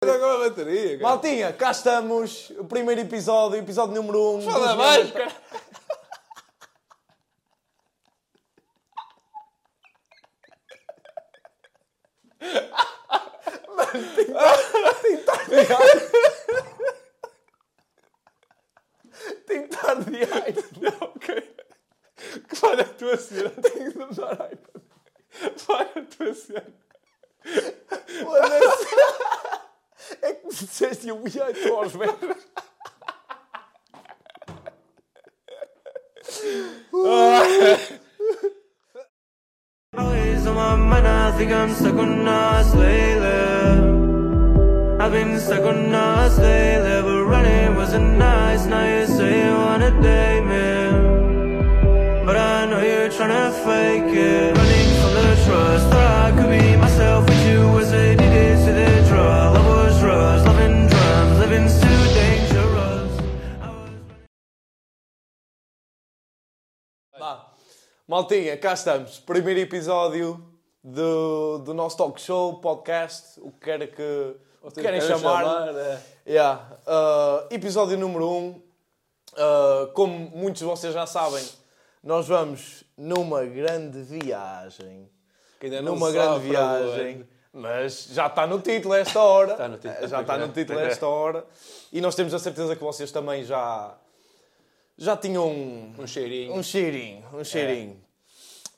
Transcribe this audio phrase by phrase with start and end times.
[0.00, 1.02] Agora a bateria, cara.
[1.02, 4.36] Maltinha, cá estamos, o primeiro episódio, episódio número 1.
[4.36, 5.32] Um, Fala mais, cara.
[19.46, 20.80] Tem que estar de iPhone.
[20.80, 21.56] Não, ok.
[22.60, 23.50] Para a tua cena.
[23.50, 24.84] Tem que usar iPhone.
[25.66, 26.74] Para a tua cena.
[28.22, 29.27] Foda-se.
[30.08, 31.92] Ia tu aos.
[39.96, 43.28] Always on my mind, I think I'm stuck on us lately.
[45.00, 48.66] I've been stuck on us lately, but running wasn't nice.
[48.66, 50.66] Now you say you wanna date me,
[52.26, 54.56] but I know you're trying to fake it.
[54.56, 56.77] Running from the trust, thought I could be
[68.08, 69.18] Maltinha, cá estamos.
[69.18, 70.42] Primeiro episódio
[70.82, 75.44] do, do nosso talk show, podcast, o que quer que o que querem chamar.
[75.76, 76.00] é.
[76.26, 76.78] Yeah.
[76.86, 78.32] Uh, episódio número 1.
[78.32, 78.48] Um.
[78.48, 81.46] Uh, como muitos de vocês já sabem,
[82.02, 85.10] nós vamos numa grande viagem.
[85.60, 87.28] Que ainda não numa grande viagem.
[87.52, 89.52] Mas já está no título esta hora.
[89.52, 90.08] Está no título.
[90.08, 91.44] Já está no título esta hora.
[91.92, 93.94] E nós temos a certeza que vocês também já,
[94.98, 96.52] já tinham um, Um cheirinho.
[96.54, 97.24] um cheirinho.
[97.32, 98.00] Um cheirinho.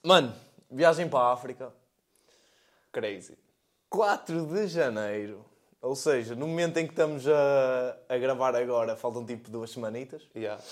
[0.02, 0.32] Mano,
[0.70, 1.72] viagem para a África.
[2.92, 3.36] Crazy.
[3.88, 5.44] 4 de janeiro.
[5.82, 10.22] Ou seja, no momento em que estamos a, a gravar agora, faltam tipo duas semanitas.
[10.36, 10.62] Yeah.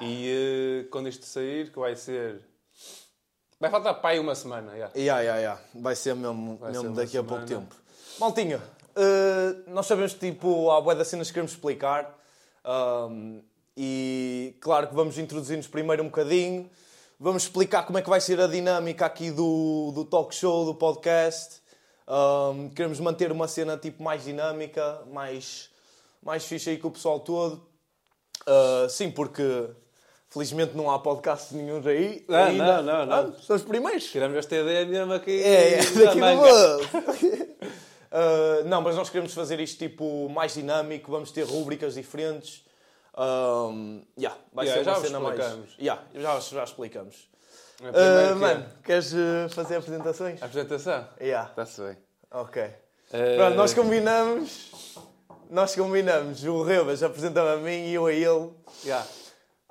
[0.00, 2.40] E eh, quando isto sair, que vai ser.
[3.58, 4.72] Vai faltar para aí uma semana.
[4.74, 4.92] Yeah.
[4.96, 5.60] Ya, ya, ya.
[5.74, 7.74] Vai ser mesmo, Vai mesmo ser daqui a pouco tempo.
[8.20, 8.62] Maltinha,
[8.94, 12.16] eh, nós sabemos que tipo, há bué das cenas que queremos explicar.
[12.64, 13.40] ahm,
[13.76, 16.70] e claro que vamos introduzir-nos primeiro um bocadinho.
[17.18, 20.74] Vamos explicar como é que vai ser a dinâmica aqui do, do talk show, do
[20.74, 21.60] podcast.
[22.06, 25.70] Ahm, queremos manter uma cena tipo mais dinâmica, mais,
[26.22, 27.66] mais fixe aí com o pessoal todo.
[28.46, 29.68] Ah, sim, porque
[30.28, 32.24] felizmente não há podcast nenhum aí.
[32.28, 32.82] Não, ainda.
[32.82, 33.16] não, não, não.
[33.16, 34.04] Ah, são os primeiros.
[34.04, 35.42] Tiramos esta ideia mesmo aqui.
[35.42, 37.56] É, é da daqui do.
[38.12, 42.64] Uh, não, mas nós queremos fazer isto tipo mais dinâmico, vamos ter rubricas diferentes.
[43.16, 45.38] Um, yeah, vai Yeah, ser já uma cena mais.
[45.38, 45.74] explicamos.
[45.78, 47.28] Yeah, já, já explicamos.
[47.82, 48.34] É Uh, primeiro que é.
[48.34, 50.42] mano, queres uh, fazer apresentações?
[50.42, 51.08] Apresentação?
[51.20, 51.96] Yeah, Está-se bem.
[52.30, 52.62] ok.
[53.12, 54.94] Eh, Pronto, nós combinamos.
[55.50, 56.42] Nós combinamos.
[56.44, 58.50] O Rebas apresenta-me a mim e eu a ele.
[58.84, 59.06] yeah.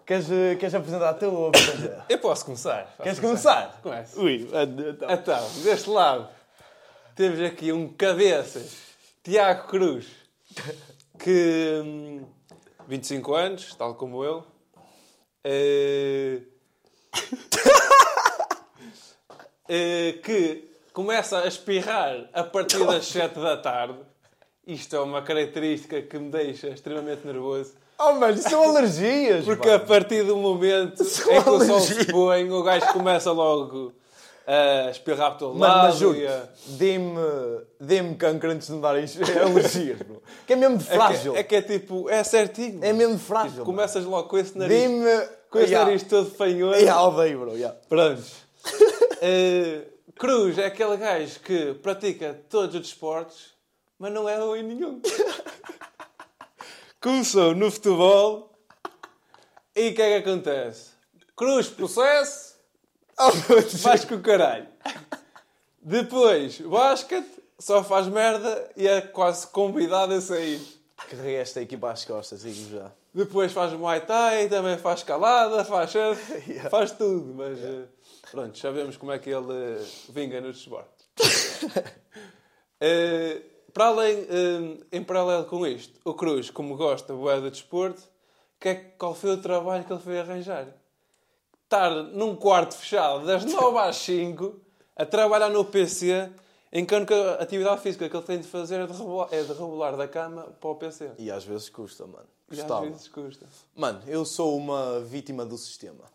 [0.06, 2.06] Queres, uh, queres apresentar tu ou apresentar?
[2.10, 2.84] Eu posso começar.
[2.86, 3.80] Posso Queres começar?
[3.82, 4.20] Começa.
[4.20, 4.48] Ui,
[4.88, 5.10] então.
[5.10, 6.30] Então, deste lado,
[7.16, 8.72] temos aqui um cabeças,
[9.24, 10.06] Tiago Cruz,
[11.18, 12.22] que.
[12.86, 14.44] Hum, 25 anos, tal como eu.
[15.44, 16.42] eh,
[19.70, 24.00] eh, que começa a espirrar a partir das 7 da tarde.
[24.66, 27.74] Isto é uma característica que me deixa extremamente nervoso.
[28.00, 29.46] Oh, mano, são alergias.
[29.46, 29.86] Porque a mano.
[29.88, 32.06] partir do momento São em que o sol alergias.
[32.06, 33.94] se põe, o gajo começa logo
[34.48, 35.88] a espirrar todo Mano, lado.
[35.88, 36.48] mas juro, a-
[36.78, 37.16] dê-me
[37.80, 39.06] dê cancro antes de me darem
[39.44, 40.22] alergias, bro.
[40.46, 41.36] Que é mesmo de É que- frágil.
[41.36, 42.80] É que, é tipo, é certinho.
[42.84, 43.52] É mesmo frágil.
[43.52, 45.28] Tipo, começas logo com esse nariz, Dê-me...
[45.50, 45.86] com esse Yeah.
[45.86, 46.76] nariz todo fanhoso.
[46.80, 47.52] Yeah, odeio, bro.
[47.58, 47.78] Yeah.
[47.90, 48.34] Prontos.
[49.22, 49.88] Eh,
[50.20, 53.54] Cruz é aquele gajo que pratica todos os desportos,
[53.98, 55.02] mas não é ruim nenhum.
[57.02, 58.52] Começou no futebol
[59.76, 60.92] e o que é que acontece?
[61.36, 62.55] Cruz, processo.
[63.82, 64.68] Vais com o caralho.
[65.82, 70.62] Depois, basquete, só faz merda e é quase convidado a sair.
[71.10, 72.92] Carreguei esta equipa às costas, digo já.
[73.14, 76.70] Depois faz Muay Thai, também faz escalada, faz surf, Yeah.
[76.70, 77.34] faz tudo.
[77.36, 77.86] Mas eh,
[78.32, 81.06] pronto, já vemos como é que ele eh, vinga nos desportos.
[82.82, 83.42] Eh,
[83.74, 88.04] para além, eh, em paralelo com isto, o Cruz, como gosta de desporto,
[88.60, 90.68] que é, qual foi o trabalho que ele foi arranjar?
[91.66, 94.56] Estar num quarto fechado das 9 às 5
[94.96, 96.30] a trabalhar no PC,
[96.72, 99.48] enquanto que a atividade física que ele tem de fazer é de rebolar, é de
[99.52, 101.12] rebolar da cama para o PC.
[101.18, 102.28] E às vezes custa, mano.
[102.52, 103.46] E às vezes custa.
[103.76, 106.06] Mano, eu sou uma vítima do sistema.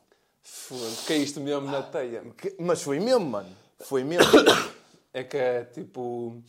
[0.43, 2.23] Foda-se, caíste mesmo na teia.
[2.39, 3.49] Que- Mas foi mesmo, mano.
[3.81, 4.25] Foi mesmo.
[5.13, 6.41] É que é tipo.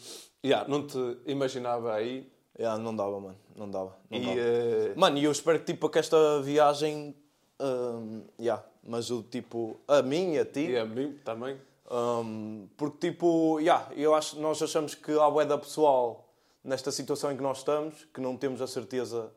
[0.45, 2.31] Yeah, não te imaginava aí.
[2.59, 3.37] yeah, não dava, mano.
[3.55, 3.97] Não dava.
[4.07, 4.21] Não E.
[4.23, 4.39] dava.
[4.39, 7.15] eh, Mano, e eu espero que, tipo, que esta viagem...
[7.59, 9.77] hum, yeah, mas o tipo...
[9.87, 10.69] A mim e a ti...
[10.69, 11.59] e a mim também.
[11.89, 16.27] Um, porque, tipo, yeah, eu acho, nós achamos que há bué da pessoal
[16.63, 19.31] nesta situação em que nós estamos, que não temos a certeza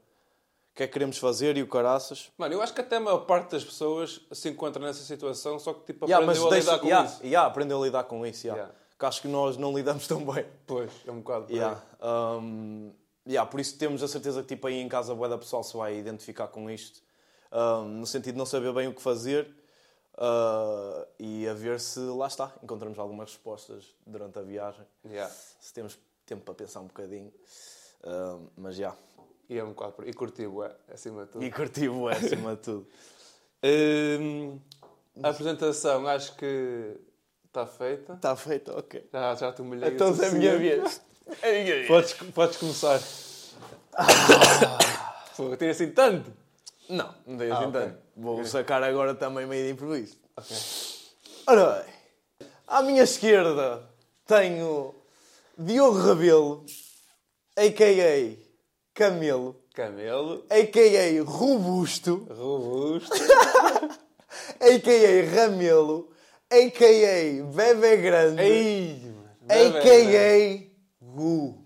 [0.72, 2.30] o que é que queremos fazer e o caraças.
[2.36, 5.72] Mano, eu acho que até a maior parte das pessoas se encontra nessa situação, só
[5.72, 7.20] que tipo Yeah, aprendeu a deixa- lidar com yeah, isso.
[7.24, 8.46] yeah, aprendeu a lidar com isso.
[8.46, 8.62] Yeah.
[8.62, 8.78] Yeah.
[8.98, 10.44] Que acho que nós não lidamos tão bem.
[10.66, 11.52] Pois, é um bocado por.
[11.54, 11.80] Yeah.
[12.02, 12.92] Um,
[13.26, 15.62] yeah, por isso temos a certeza que tipo, aí em casa a boa da pessoal
[15.62, 17.00] se vai identificar com isto.
[17.54, 19.46] Um, no sentido de não saber bem o que fazer
[20.18, 24.84] uh, e a ver se lá está, encontramos algumas respostas durante a viagem.
[25.06, 25.32] Yeah.
[25.60, 25.96] Se temos
[26.26, 27.32] tempo para pensar um bocadinho.
[28.04, 28.94] Um, mas já.
[29.48, 30.10] E é um bocado por aí.
[30.10, 30.42] E curti,
[30.92, 31.44] acima de tudo.
[31.44, 32.86] E curti o acima de tudo.
[33.66, 34.60] Hum,
[35.22, 37.00] a apresentação acho que
[37.46, 38.12] está feita.
[38.12, 39.08] Está feito, ok.
[39.10, 39.88] Já, já te humilhei.
[39.88, 41.00] Então é a minha vez.
[41.40, 41.88] É a minha vez.
[41.88, 43.00] Podes, podes começar.
[45.34, 46.30] Pô, tem assim tanto.
[46.88, 47.80] Não, não tenho Ah, assim ok.
[47.80, 47.98] tanto.
[48.16, 50.16] Vou sacar agora também meio de improviso.
[50.36, 50.56] Ok.
[51.46, 53.88] Ora bem, à minha esquerda
[54.26, 54.94] tenho
[55.58, 56.64] Diogo Rabelo,
[57.56, 58.36] a.k.a.
[58.94, 60.44] Camelo, Camelo.
[60.50, 61.22] a.k.a.
[61.24, 63.12] Robusto, Robusto.
[64.60, 65.34] a.k.a.
[65.34, 66.10] Ramelo,
[66.50, 67.44] a.k.a.
[67.44, 69.12] Bebé Grande, Ei,
[69.48, 70.70] a.k.a.
[71.02, 71.63] Gu.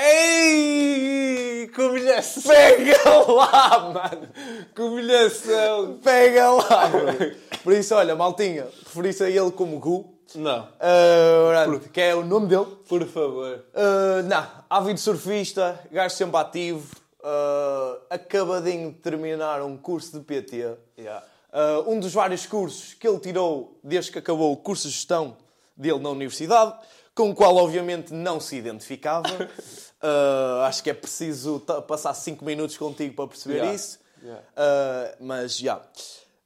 [0.00, 1.68] Ei!
[1.74, 2.42] Que humilhação!
[2.44, 4.28] Pega lá, mano!
[4.72, 5.98] Que humilhação!
[6.02, 7.36] Pega lá, mano!
[7.64, 12.24] Por isso, olha, maltinha, referi-se a ele como Gu, Não, ah, pronto, que é o
[12.24, 12.66] nome dele.
[12.88, 13.64] por favor.
[13.74, 20.76] Uh, não, ávido surfista, gajo sempre ativo, uh, acabadinho de terminar um curso de PT.
[20.96, 21.24] Yeah.
[21.52, 25.36] Uh, um dos vários cursos que ele tirou desde que acabou o curso de gestão
[25.76, 26.74] dele na universidade,
[27.14, 29.28] com o qual obviamente não se identificava.
[30.02, 33.74] Uh, acho que é preciso passar 5 minutos contigo para perceber Yeah.
[33.74, 33.98] isso.
[34.22, 34.42] Yeah.
[34.42, 35.82] Uh, mas já.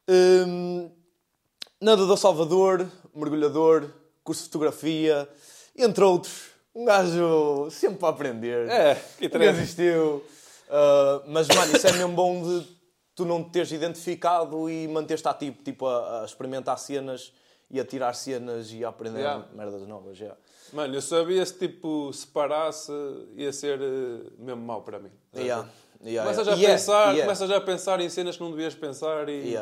[0.09, 0.91] Um,
[1.81, 3.91] nadador Salvador, mergulhador,
[4.25, 5.29] curso de fotografia,
[5.77, 6.51] entre outros.
[6.75, 8.69] Um gajo sempre para aprender.
[8.71, 10.25] É, que existiu.
[10.69, 12.67] Uh, mas, mano, isso é mesmo bom de
[13.15, 17.31] tu não te teres identificado e manteres-te ativo, tipo, a, a experimentar cenas
[17.73, 19.47] e a tirar cenas e a aprender Yeah.
[19.55, 20.19] merdas novas.
[20.19, 20.39] Yeah.
[20.73, 22.93] Mano, eu sabia se tipo se parasse
[23.35, 25.11] ia ser eh, mesmo mau para mim.
[25.35, 25.67] Yeah.
[26.05, 26.53] Yeah, Começas yeah.
[26.53, 27.23] a Yeah, pensar, yeah.
[27.23, 29.55] começas já a pensar em cenas que não devias pensar e.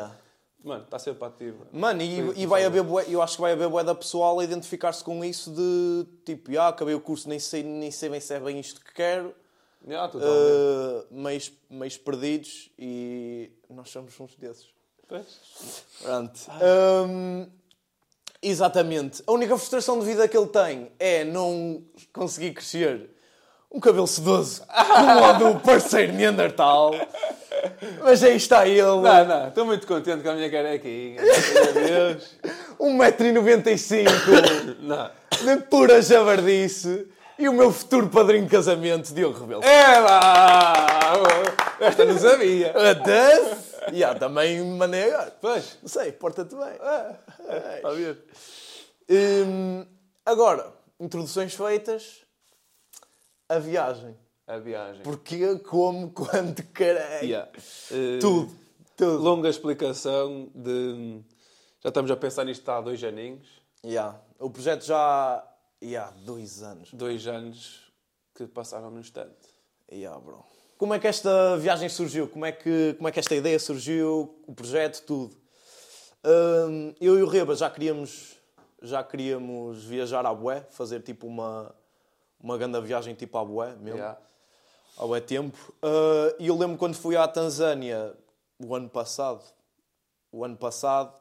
[0.63, 1.65] Mano, está sempre ativo.
[1.71, 4.43] Mano, e, e vai haver, bué- eu acho que vai haver bué da pessoal a
[4.43, 8.31] identificar-se com isso de tipo, ah, acabei o curso, nem sei, nem sei bem se
[8.35, 9.33] é bem isto que quero,
[9.87, 14.67] Yeah, uh, meios, meios perdidos e nós somos uns desses.
[15.07, 15.83] Pois.
[16.03, 16.39] Pronto.
[17.09, 17.47] Hum,
[18.41, 19.23] exatamente.
[19.27, 21.81] A única frustração de vida que ele tem é não
[22.13, 23.09] conseguir crescer
[23.71, 26.91] um cabelo sedoso como o do parceiro Neandertal.
[28.03, 28.81] Mas aí está ele.
[28.81, 31.21] Não, não, estou muito contente com a minha carequinha.
[31.21, 32.35] Meu Deus.
[32.81, 35.09] 1,95m Não.
[35.43, 39.63] de pura javardice e o meu futuro padrinho de casamento, Diogo Rebelo.
[39.63, 41.13] É lá!
[41.79, 42.71] Esta não sabia.
[42.91, 43.39] Até?
[43.91, 45.31] Yeah, também me mandei agora.
[45.41, 45.77] Pois.
[45.81, 46.73] Não sei, porta-te bem.
[46.73, 48.23] Está a ver?
[49.09, 49.85] Hum,
[50.25, 52.21] agora, introduções feitas.
[53.49, 54.15] A viagem.
[54.47, 55.01] A viagem.
[55.03, 57.25] Porquê, como, quando, caralho.
[57.25, 57.51] Yeah.
[57.91, 58.55] Eh, Tudo.
[58.95, 59.23] Tudo.
[59.23, 61.21] Longa explicação de.
[61.81, 63.47] Já estamos a pensar nisto há dois aninhos.
[63.83, 64.21] Yeah.
[64.39, 65.43] O projeto já...
[65.83, 66.93] Yeah, dois anos.
[66.93, 67.91] Dois anos
[68.35, 69.49] que passaram no instante.
[69.91, 70.45] Yeah, bro.
[70.81, 72.27] Como é que esta viagem surgiu?
[72.27, 74.35] Como é que, como é que esta ideia surgiu?
[74.47, 75.37] O projeto, tudo.
[76.25, 78.35] Hum, eu e o Reba já queríamos,
[78.81, 81.71] já queríamos viajar à Bué, fazer tipo uma,
[82.41, 83.99] uma grande viagem tipo à Bué mesmo.
[83.99, 84.17] Yeah.
[84.97, 85.71] Há bué tempo.
[85.83, 88.15] Uh, E eu lembro quando fui à Tanzânia
[88.57, 89.43] o ano passado.
[90.31, 91.13] O ano passado.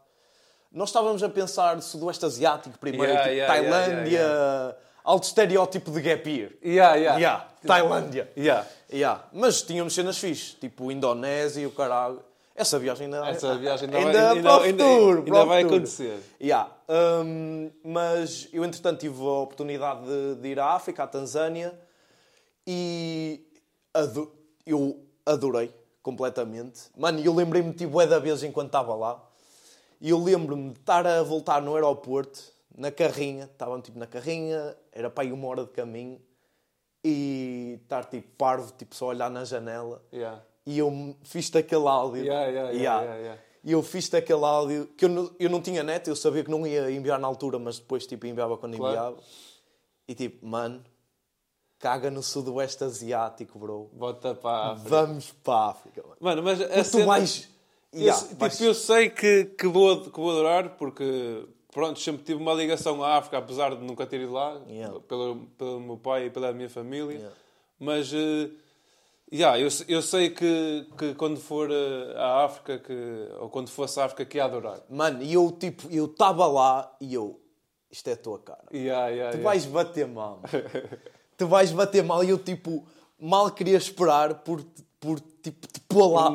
[0.73, 4.77] Nós estávamos a pensar Sudoeste Asiático primeiro, Yeah, tipo yeah, Tailândia, yeah,
[5.11, 6.53] alto estereótipo de gap year.
[6.65, 7.19] Yeah, yeah.
[7.19, 8.31] Yeah, Tailândia.
[8.37, 8.67] Yeah.
[8.93, 9.25] Yeah.
[9.33, 12.21] Mas tínhamos cenas fixe, tipo Indonésia e o caralho.
[12.55, 16.19] Essa viagem ainda, Essa viagem ainda, ainda, vai, ainda, ainda- futuro, ainda vai acontecer.
[16.41, 16.71] Yeah.
[16.89, 21.73] Um, mas eu, entretanto, tive a oportunidade de, de ir à África, à Tanzânia,
[22.67, 23.41] e
[23.95, 24.31] ado-
[24.67, 26.83] eu adorei completamente.
[26.97, 29.23] Mano, eu lembrei-me tipo, é da vez enquanto estava lá.
[30.01, 32.41] E eu lembro-me de estar a voltar no aeroporto,
[32.77, 36.21] na carrinha, estavam tipo na carrinha, era para aí uma hora de caminho,
[37.05, 40.03] e estar tipo parvo, tipo só olhar na janela.
[40.13, 40.43] Yeah.
[40.67, 42.23] E eu fiz-te aquele áudio.
[42.25, 43.43] Yeah, yeah, yeah, yeah, yeah.
[43.65, 46.51] E eu fiz-te aquele áudio que eu não, eu não tinha net, eu sabia que
[46.51, 48.95] não ia enviar na altura, mas depois tipo enviava quando Claro.
[48.95, 49.17] enviava.
[50.09, 50.83] E tipo, mano,
[51.79, 53.89] caga no sudoeste asiático, bro.
[53.93, 54.89] Bota para a África.
[54.91, 56.17] Vamos para a África, mano.
[56.21, 57.49] Mano, mas a cena- vais.
[57.93, 62.41] Eu, Yeah, tipo, eu sei que, que, vou, que vou adorar porque, pronto, sempre tive
[62.41, 64.99] uma ligação à África, apesar de nunca ter ido lá, Yeah.
[65.09, 67.15] pelo, pelo meu pai e pela minha família.
[67.17, 67.37] Yeah.
[67.79, 68.51] Mas, eh,
[69.33, 73.99] yeah, eu, eu sei que, que quando for eh, à África, que, ou quando fosse
[74.01, 74.81] à África, que ia adorar.
[74.91, 77.41] Mano, e eu tipo, eu estava lá e eu,
[77.91, 78.65] isto é a tua cara.
[78.73, 80.41] Yeah, yeah, Tu vais bater mal.
[81.37, 82.85] tu vais bater mal e eu tipo,
[83.19, 84.63] mal queria esperar por,
[85.01, 86.31] por tipo, te pôr lá.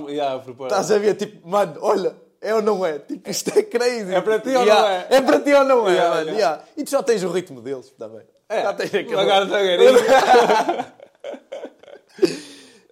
[0.64, 1.16] Estás a ver?
[1.16, 2.16] Tipo, mano, olha,
[2.50, 3.00] é ou não é?
[3.00, 4.14] Tipo, isto é crazy.
[4.14, 5.08] É para ti ou Yeah, não é?
[5.10, 6.30] É para ti ou não é, Yeah, mano?
[6.32, 6.40] yeah.
[6.40, 6.64] Yeah.
[6.78, 8.22] E tu já tens o ritmo deles também.
[8.48, 9.06] É, já tens aquele...
[9.26, 9.96] devagarinho.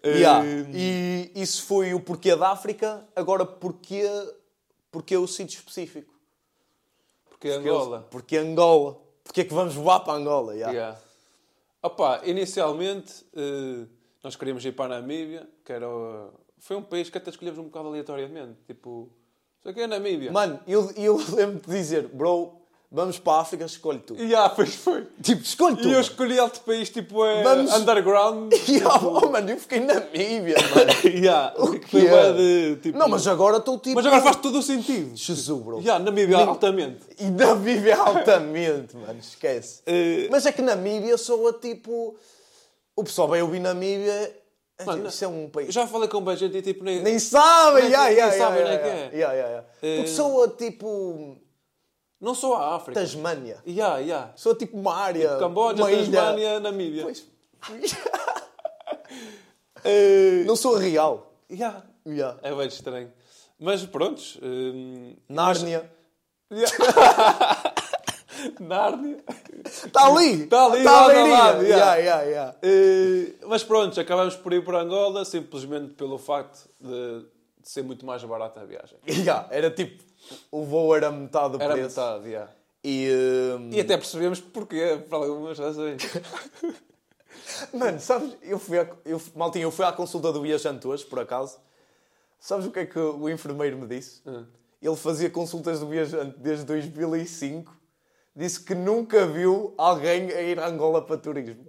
[0.06, 0.46] Yeah.
[0.46, 3.08] Eh, E isso foi o porquê da África.
[3.16, 4.04] Agora, porquê,
[4.92, 6.14] porquê o sítio específico?
[7.30, 8.06] Porque Angola.
[8.12, 9.00] Porque Angola.
[9.24, 10.54] Porquê é que vamos voar para Angola?
[10.56, 10.74] Yeah.
[10.74, 11.00] Yeah.
[11.82, 13.86] Opa, inicialmente eh,
[14.22, 15.86] nós queríamos ir para a Namíbia, que era.
[16.60, 18.58] Foi um país que até escolhemos um bocado aleatoriamente.
[18.68, 19.10] Tipo,
[19.64, 20.32] isso aqui é Namíbia.
[20.32, 22.54] Mano, eu, eu lembro de dizer, bro,
[22.92, 24.14] vamos para a África, escolhe tu.
[24.16, 25.08] E yeah, pois foi.
[25.22, 25.88] Tipo, escolhe tu.
[25.88, 28.54] E eu escolhi outro país, tipo, é Vamos- underground.
[28.68, 31.16] Yeah, oh, mano, eu fiquei na Namíbia, mano.
[31.16, 32.34] yeah, O que é?
[32.34, 32.98] de, tipo...
[32.98, 33.96] Não, mas agora estou tipo...
[33.96, 35.16] Mas agora faz todo o sentido.
[35.16, 35.80] Jesus, bro.
[35.80, 37.00] Yeah, Namíbia, Nem- altamente.
[37.18, 39.82] E Namíbia altamente, mano, esquece.
[39.86, 42.16] Eh, Mas é que Namíbia soa tipo...
[42.96, 44.43] O pessoal vai ouvir Namíbia...
[44.84, 45.74] é Mano, tipo, Isso é um país...
[45.74, 46.84] Já falei com bem gente e tipo...
[46.84, 47.02] Nem...
[47.02, 49.18] Nem sabem, Nem- yeah, nem yeah, sabem yeah, nem yeah, é.
[49.18, 49.68] yeah, yeah, yeah.
[49.82, 51.38] Eh, Porque soa tipo...
[52.22, 53.00] Não só a África.
[53.00, 53.58] Tasmânia.
[53.68, 54.32] Yeah, yeah.
[54.36, 55.38] Soa tipo uma área...
[55.38, 56.22] Camboja, uma ilha.
[56.22, 57.04] Tasmânia, Namíbia.
[57.04, 57.26] Pois.
[59.86, 61.34] Eh, Não sou real.
[61.52, 61.84] yeah.
[62.08, 62.40] Yeah.
[62.42, 63.12] É bem estranho.
[63.60, 64.40] Mas prontos.
[64.42, 65.90] hum, Nárnia.
[68.60, 69.18] Nárnia.
[69.66, 70.46] Está ali!
[70.48, 72.22] Tá ali, Tá a ali, lado, yeah, yeah.
[72.24, 72.58] yeah.
[72.62, 77.26] Eh, mas pronto, acabamos por ir para Angola simplesmente pelo facto de,
[77.62, 78.98] de ser muito mais barata a viagem.
[79.52, 80.04] Era tipo,
[80.52, 82.00] o voo era metade do Era preço.
[82.00, 82.52] metade, yeah.
[82.84, 83.10] E,
[83.60, 86.02] hum, E até percebemos porquê, por algumas razões.
[87.74, 91.20] Mano, sabes, eu fui, à, eu, maltinho, eu fui à consulta do viajante hoje, por
[91.20, 91.58] acaso.
[92.40, 94.22] Sabes o que é que o enfermeiro me disse?
[94.26, 94.46] Hum.
[94.82, 97.74] Ele fazia consultas do viajante desde 2005.
[98.36, 101.66] Disse que nunca viu alguém a ir a Angola para turismo.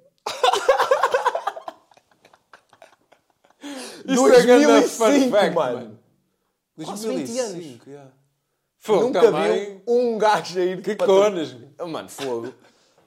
[4.07, 5.99] Isso é grande 2005, fun fact, mano.
[6.85, 8.11] Quase 20 2005, yeah.
[8.79, 9.53] Fogo Nunca também.
[9.67, 11.57] viu um gajo a ir Que para conas.
[11.81, 12.53] Oh, Mano, fogo.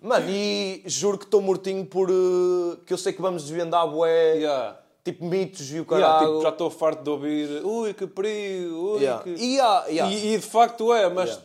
[0.02, 2.10] Mano, e juro que estou mortinho por...
[2.10, 4.36] eh, que eu sei que vamos desvendar bué...
[4.38, 4.80] Yeah.
[5.04, 6.28] Tipo mitos e o Yeah, caralho.
[6.28, 9.24] tipo, já estou farto de ouvir ui que perigo, ui Yeah.
[9.24, 9.30] que...
[9.30, 11.40] E, e de facto é, mas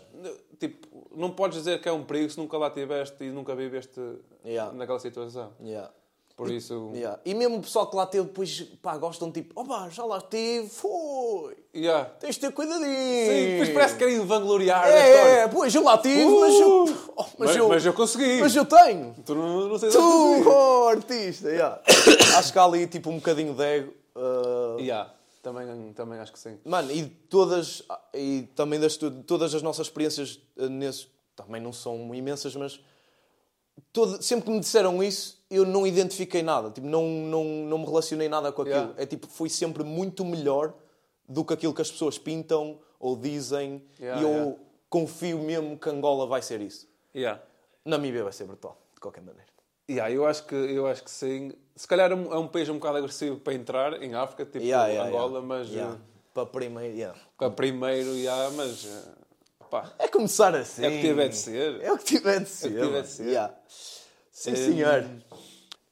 [1.16, 4.00] não podes dizer que é um perigo se nunca lá estiveste e nunca viveste
[4.44, 4.72] Yeah.
[4.76, 5.52] naquela situação.
[5.62, 5.90] Yeah.
[6.36, 7.20] Por isso, Yeah.
[7.24, 10.66] E mesmo o pessoal que lá teve, depois, pá, gostam tipo, opa, já lá estive,
[10.68, 11.56] foi.
[11.76, 12.06] yeah.
[12.18, 12.86] Tens de ter cuidadinho.
[12.86, 15.10] Sim, depois parece que querem vangloriar É,
[15.44, 15.48] história.
[15.52, 16.40] pois eu lá tive, Uh!
[16.40, 16.84] mas, eu,
[17.16, 18.40] oh, mas, Mas, eu, mas eu consegui.
[18.40, 19.14] mas eu tenho.
[19.24, 19.98] Tu não, não sei Tu,
[20.48, 21.48] oh, artista.
[21.50, 21.80] Yeah.
[22.38, 23.92] acho que há ali tipo um bocadinho de ego.
[24.16, 25.12] uh, Yeah.
[25.42, 26.56] Também, também acho que sim.
[26.64, 27.82] Mano, e todas,
[28.14, 28.96] e também das,
[29.26, 32.80] todas as nossas experiências uh, nesse, também não são imensas, mas
[33.92, 36.70] todo- sempre que me disseram isso, eu não identifiquei nada.
[36.70, 38.76] Tipo, não, não, não me relacionei nada com aquilo.
[38.76, 39.02] Yeah.
[39.02, 40.74] É tipo, foi sempre muito melhor
[41.28, 43.82] do que aquilo que as pessoas pintam ou dizem.
[43.98, 44.56] Yeah, e eu yeah.
[44.88, 46.88] confio mesmo que Angola vai ser isso.
[47.14, 47.42] Yeah.
[47.84, 49.50] Namíbia vai ser brutal, de qualquer maneira.
[49.90, 51.52] Yeah, eu, acho que, eu acho que sim.
[51.74, 54.64] Se calhar é um, é um país um bocado agressivo para entrar em África, tipo
[54.64, 55.46] Yeah, yeah, Angola, yeah.
[55.46, 55.94] mas Yeah.
[55.94, 55.98] eh,
[56.34, 57.18] Para primeiro, yeah.
[57.38, 59.12] para primeiro, yeah, mas eh,
[59.70, 60.84] pá, É começar assim.
[60.84, 61.80] É o que tiver de ser.
[61.80, 62.68] É o que tiver de ser.
[62.68, 63.26] tiver de ser.
[63.28, 63.54] Yeah.
[64.30, 65.06] Sim, senhor.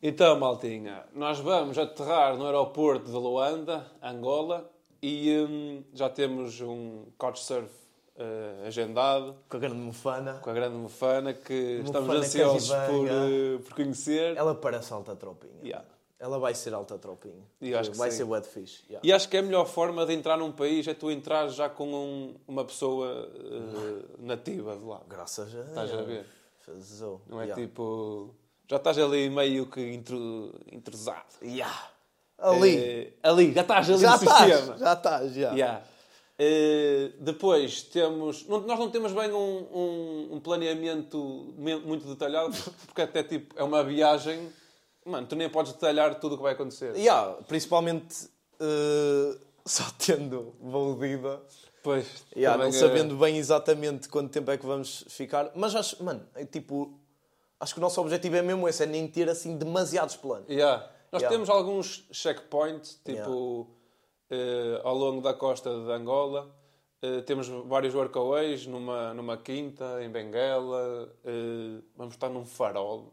[0.02, 4.70] Então, maltinha, nós vamos aterrar no aeroporto de Luanda, Angola,
[5.02, 7.70] e hum, já temos um couchsurf
[8.16, 10.34] eh, agendado Com a grande mofana.
[10.42, 14.36] com a grande Mofana, que estamos ansiosos por, eh, por conhecer.
[14.36, 15.52] Ela parece alta tropinha.
[15.62, 15.84] Yeah.
[16.18, 17.42] Ela vai ser alta tropinha.
[17.62, 18.18] E acho que vai sim.
[18.18, 18.82] ser de fixe.
[18.88, 19.00] Yeah.
[19.08, 21.68] E acho que é a melhor forma de entrar num país é tu entrar já
[21.70, 25.00] com um- uma pessoa eh, nativa de lá.
[25.08, 26.26] Graças a Estás a ver?
[26.58, 27.22] Fazou.
[27.26, 27.62] Não é Yeah.
[27.62, 28.34] tipo.
[28.68, 31.24] Já estás ali meio que intro, intrusado.
[31.42, 31.88] Yeah.
[32.38, 32.76] Ali.
[32.76, 34.52] Eh, ali, já estás ali já no estás.
[34.52, 34.78] sistema.
[34.78, 35.50] Já estás, já.
[35.52, 35.82] Yeah.
[36.42, 38.46] Eh, depois temos.
[38.46, 42.54] não- nós não temos bem um, um- um planeamento me- muito detalhado,
[42.86, 44.50] porque até tipo é uma viagem.
[45.04, 46.96] Mano, tu nem podes detalhar tudo o que vai acontecer.
[46.96, 51.42] Yeah, Principalmente eh, só tendo voo de ida.
[51.82, 52.06] Pois,
[52.36, 55.50] Yeah, não é- sabendo bem exatamente quanto tempo é que vamos ficar.
[55.54, 56.98] Mas acho, mano, é tipo...
[57.58, 60.48] Acho que o nosso objetivo é mesmo esse, é nem ter assim demasiados planos.
[60.48, 60.86] Yeah.
[61.12, 61.28] Nós Yeah.
[61.36, 63.66] temos alguns checkpoints, tipo
[64.30, 66.48] eh, ao longo da costa de Angola.
[67.02, 71.10] Eh, temos vários workaways numa, numa quinta, em Benguela.
[71.24, 73.12] Eh, vamos estar num farol.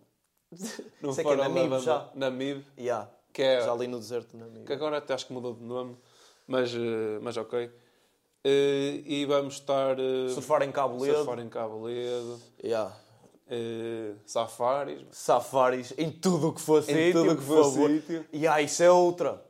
[1.01, 2.09] Num Isso é que é farol da já?
[2.15, 2.65] Namibe.
[2.77, 3.09] Yeah.
[3.33, 4.65] que é Já ali no deserto da Namíbia.
[4.65, 5.95] que agora até acho que mudou de nome,
[6.47, 6.71] mas,
[7.21, 7.69] mas ok.
[8.45, 9.97] E vamos estar
[10.33, 11.17] Surfar em Cabo Ledo.
[11.17, 12.95] surfar em Cabo Ledo, Yeah.
[13.49, 15.01] eh, safaris.
[15.11, 17.89] Safaris em tudo o que for Em sítio, tudo que for favor.
[17.89, 18.25] sítio.
[18.31, 19.43] E ah, isso é outra.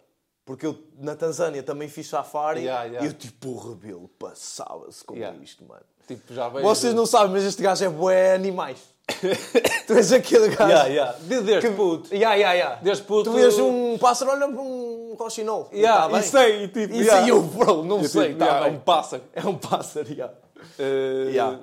[0.48, 3.06] Porque eu na Tanzânia também fiz safari Yeah, yeah.
[3.06, 5.38] e eu tipo, o rebelo passava-se com Yeah.
[5.44, 5.82] isto, mano.
[6.08, 6.64] Tipo, já vejo...
[6.66, 8.78] Vocês não sabem, mas este gajo é bué animais.
[9.86, 10.70] tu és aquele gajo.
[10.72, 11.18] Yeah, yeah.
[11.20, 12.14] De- Desde puto.
[12.16, 12.82] Yeah, yeah, yeah.
[12.82, 15.70] Desde puto- Tu vês um pássaro, olha para um roxinol.
[15.74, 17.24] Yeah, tá e sei, tipo, Isso yeah.
[17.24, 18.28] aí eu, bro, não Eu, sei.
[18.30, 19.24] tipo, tá yeah, é um pássaro.
[19.34, 20.34] É um pássaro, yeah.
[20.80, 21.60] Eh, Yeah.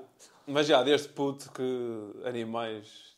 [0.47, 3.13] Mas já, desde puto que animais, tipo,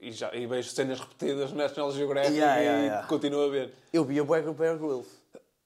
[0.00, 3.06] e, já, e vejo cenas repetidas no National Geographic Yeah, e yeah, yeah.
[3.06, 3.72] continuo a ver.
[3.92, 5.08] Eu vi o Bear Grylls.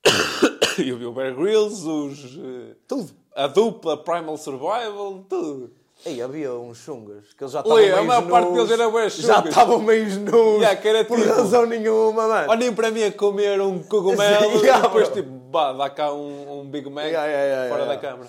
[0.79, 3.11] Eu vi o Bear Grylls, os, eh, Tudo.
[3.35, 5.71] a dupla Primal Survival, tudo.
[6.07, 9.11] Aí havia uns chungas que eles já estavam meio a maior parte deles era bué
[9.11, 10.63] Já estavam meio nus.
[10.63, 12.51] Yeah, era por tipo- razão nenhuma, mano.
[12.51, 15.23] Olhem para mim a comer um cogumelo yeah, e depois bro.
[15.23, 18.29] tipo, bah, dá cá um, um Big Mac Yeah, fora da câmara.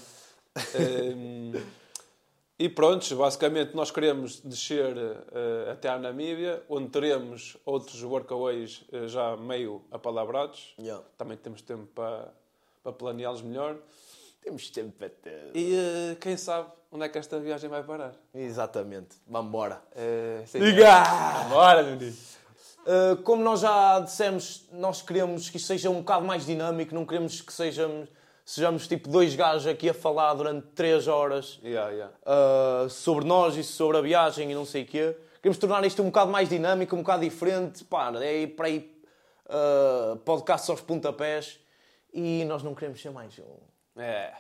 [0.76, 1.54] Ehm,
[2.62, 9.08] e pronto, basicamente nós queremos descer eh, até à Namíbia, onde teremos outros workaways eh,
[9.08, 10.76] já meio apalabrados.
[10.78, 11.04] Yeah.
[11.18, 12.32] Também temos tempo para,
[12.84, 13.78] para planeá-los melhor.
[14.44, 15.50] Temos tempo para ter.
[15.56, 18.14] E eh, quem sabe onde é que esta viagem vai parar.
[18.32, 19.18] Exatamente.
[19.28, 19.82] Vamos embora.
[20.54, 21.04] Diga!
[21.50, 22.14] Bora, menino!
[22.82, 27.08] Uh, como nós já dissemos, nós queremos que isto seja um bocado mais dinâmico, não
[27.08, 28.08] queremos que sejamos,
[28.52, 32.16] sejamos tipo dois gajos aqui a falar durante três horas Yeah, yeah.
[32.26, 35.18] uh, sobre nós e sobre a viagem e não sei o quê.
[35.42, 37.86] Queremos tornar isto um bocado mais dinâmico, um bocado diferente.
[37.86, 38.94] Pá, é ir para aí
[39.46, 41.62] uh, podcasts aos pontapés
[42.14, 44.02] e nós não queremos ser mais um.
[44.02, 44.34] É.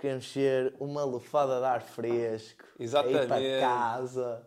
[0.00, 2.64] Queremos ser uma lufada de ar fresco.
[2.78, 3.24] Exatamente.
[3.24, 4.46] Ir para casa.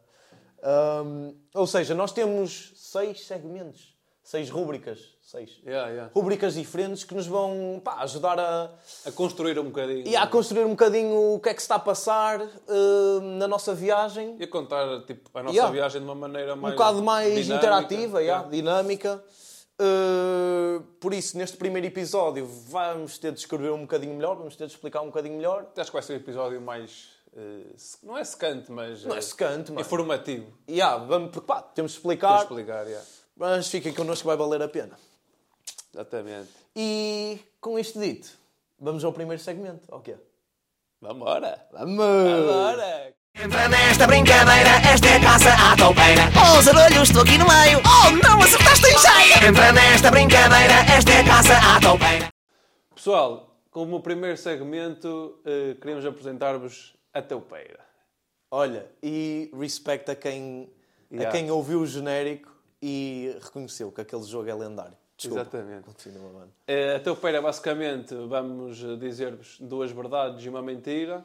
[1.04, 6.12] Um, ou seja, nós temos seis segmentos, seis rúbricas, seis Yeah, yeah.
[6.14, 8.70] rúbricas diferentes que nos vão pá, ajudar a,
[9.06, 10.08] A construir um bocadinho.
[10.08, 13.48] e a construir um bocadinho o que é que se está a passar uh, na
[13.48, 14.36] nossa viagem.
[14.40, 15.72] E a contar tipo, a nossa Yeah.
[15.74, 16.76] viagem de uma maneira Um mais.
[16.76, 17.56] bocado mais dinâmica.
[17.56, 19.24] interativa, yeah, dinâmica.
[19.80, 24.68] Uh, por isso, neste primeiro episódio, vamos ter de escrever um bocadinho melhor, vamos ter
[24.68, 25.66] de explicar um bocadinho melhor.
[25.76, 27.10] Acho que vai ser um episódio mais.
[27.78, 29.04] se- não é secante, mas.
[29.06, 29.82] Não é secante, mano.
[29.82, 30.46] Informativo.
[30.70, 33.04] Yeah, vamos, porque, pá, temos de explicar, explicar, yeah.
[33.36, 34.96] mas fiquem connosco que vai valer a pena.
[35.94, 36.50] Exatamente.
[36.76, 38.30] E com isto dito,
[38.80, 39.84] vamos ao primeiro segmento.
[39.90, 40.16] Ok.
[41.02, 41.68] Vambora!
[41.72, 41.98] Vamos!
[41.98, 43.14] Vambora!
[43.34, 46.24] Entra nesta brincadeira, esta é a caça à toupeira.
[46.36, 47.80] Oh, zarolho, estou aqui no meio.
[47.80, 49.50] Oh, não acertaste em cheio.
[49.50, 52.30] Entra nesta brincadeira, esta é a caça à toupeira.
[52.94, 57.80] Pessoal, como o primeiro segmento, eh, queremos apresentar-vos a Teupeira.
[58.52, 60.70] Olha, e respeito a quem,
[61.10, 61.32] a Yeah.
[61.32, 64.98] quem ouviu o genérico e reconheceu que aquele jogo é lendário.
[65.22, 65.42] Desculpa.
[65.42, 65.84] Exatamente.
[65.86, 66.52] Continua, mano.
[66.68, 71.24] Eh, A Teupeira, basicamente, vamos eh, dizer-vos duas verdades e uma mentira,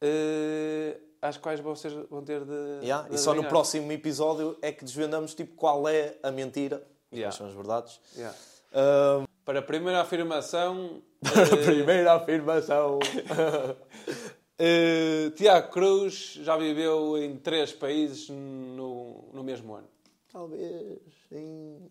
[0.00, 2.84] eh, às quais vocês vão ter de.
[2.84, 6.86] Yeah, de E só no próximo episódio é que desvendamos tipo, qual é a mentira
[7.10, 7.26] e Yeah.
[7.28, 8.00] quais são as verdades.
[8.16, 8.36] Yeah.
[8.72, 11.02] Ahm, Para a primeira afirmação,
[11.64, 12.98] primeira afirmação.
[14.58, 19.88] eh, Tiago Cruz já viveu em três países no, no mesmo ano.
[20.32, 21.88] Talvez, sim.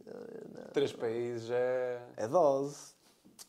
[0.54, 0.66] não.
[0.74, 2.02] Três países é.
[2.16, 2.94] É dose.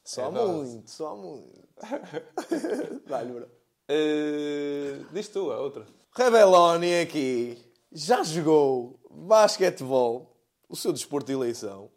[0.04, 0.70] Só É dose.
[0.74, 1.62] muito, só muito.
[3.06, 3.48] Dá-lhe, bro.
[3.88, 5.86] Eh, diz tu a outra.
[6.14, 7.58] Rebeloni aqui
[7.92, 10.36] já jogou basquetebol,
[10.68, 11.90] o seu desporto de eleição.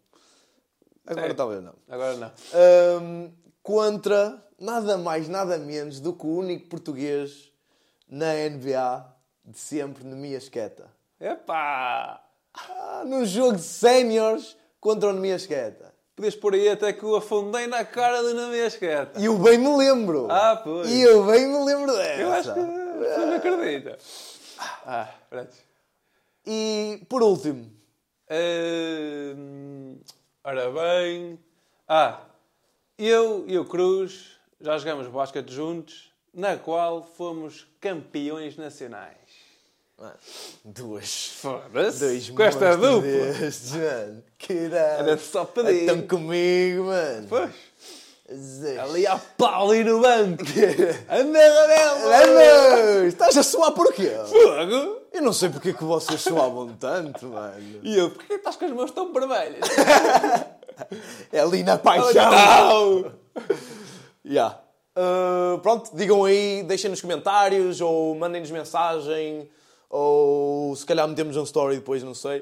[1.06, 1.36] Agora Sim.
[1.36, 1.74] talvez não.
[1.90, 2.32] Agora não.
[2.54, 3.32] Ahm,
[3.64, 7.52] contra nada mais, nada menos do que o único português
[8.08, 10.90] na NBA de sempre, Nemias Queta.
[11.20, 12.24] Epá!
[12.54, 15.92] Ah, num jogo de séniores contra o Nemias Queta.
[16.16, 19.20] Podias pôr aí até que o afundei na cara do Namiasqueta.
[19.20, 20.28] E eu bem me lembro.
[20.30, 20.90] Ah, pois.
[20.90, 22.22] E eu bem me lembro dessa.
[22.22, 23.98] Eu acho que você não acredita.
[24.86, 25.56] Ah, pronto.
[26.46, 27.72] E por último,
[28.34, 30.00] Hum,
[30.44, 31.38] ora bem.
[31.88, 32.22] Ah,
[32.98, 39.18] eu e o Cruz já jogamos basquete juntos, na qual fomos campeões nacionais.
[40.02, 40.16] Mano,
[40.66, 41.28] duas.
[41.42, 42.00] Foda-se.
[42.00, 43.02] Dois Com esta dupla.
[43.02, 44.24] destes, mano.
[44.40, 45.10] Caralho.
[45.10, 45.82] Era só pedir.
[45.82, 47.28] Estão comigo, mano.
[47.30, 47.52] Pois.
[48.82, 50.44] Ali a pau ali no banco.
[51.10, 52.00] Anda, Rabelo!
[52.10, 53.08] Vamos!
[53.08, 54.10] Estás a suar porquê?
[54.26, 55.02] Fogo!
[55.12, 57.82] Eu não sei porque é que vocês suavam tanto, mano.
[57.84, 59.60] E eu, porquê estás com as mãos tão vermelhas?
[61.32, 63.12] É ali na paixão.
[64.26, 64.60] Yeah.
[64.96, 69.50] Uh, pronto, digam aí, deixem nos comentários ou mandem-nos mensagem
[69.92, 72.40] ou se calhar metemos um story depois, não sei.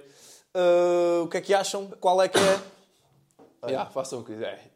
[0.56, 1.88] Uh, o que é que acham?
[2.00, 2.60] Qual é que é.
[3.68, 4.72] Yeah, façam o que quiserem.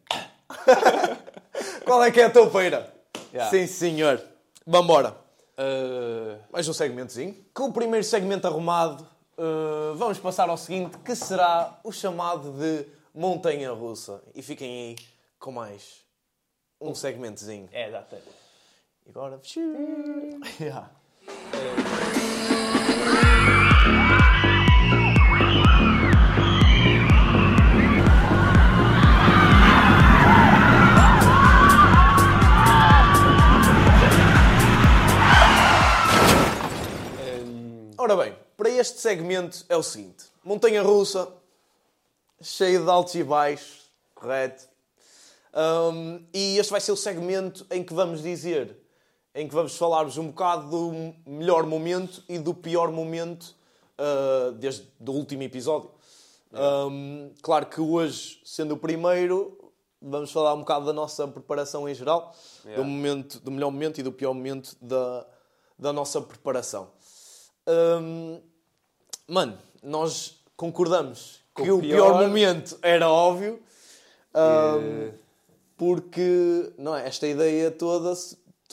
[1.86, 2.94] Qual é que é a toupeira?
[3.34, 3.50] Yeah.
[3.50, 4.22] Sim, senhor.
[4.66, 5.16] Vambora.
[5.58, 7.36] Uh, Mais um segmentozinho.
[7.54, 9.08] Com o primeiro segmento arrumado,
[9.38, 14.22] eh, vamos passar ao seguinte, que será o chamado de Montanha Russa.
[14.36, 14.96] E fiquem aí
[15.40, 16.04] com mais
[16.80, 17.70] um segmentozinho.
[17.72, 18.06] é, dá.
[19.06, 19.40] E agora...
[20.60, 20.90] Yeah.
[38.04, 41.32] Ora bem, para este segmento é o seguinte: montanha russa,
[42.42, 44.68] cheia de altos e baixos, correto?
[45.56, 48.78] Hum, e este vai ser o segmento em que vamos dizer,
[49.36, 53.56] em que vamos falar-vos um bocado do melhor momento e do pior momento
[53.98, 55.90] ah, desde o último episódio.
[56.54, 59.58] Hum, claro que hoje, sendo o primeiro,
[60.00, 62.36] vamos falar um bocado da nossa preparação em geral,
[62.76, 65.26] do, momento, do melhor momento e do pior momento da,
[65.80, 66.90] da nossa preparação.
[67.68, 68.40] Hum,
[69.28, 73.60] mano, nós concordamos que o pior, pior- momento era óbvio,
[74.36, 75.12] Eh,
[75.78, 78.14] porque não é, esta ideia toda,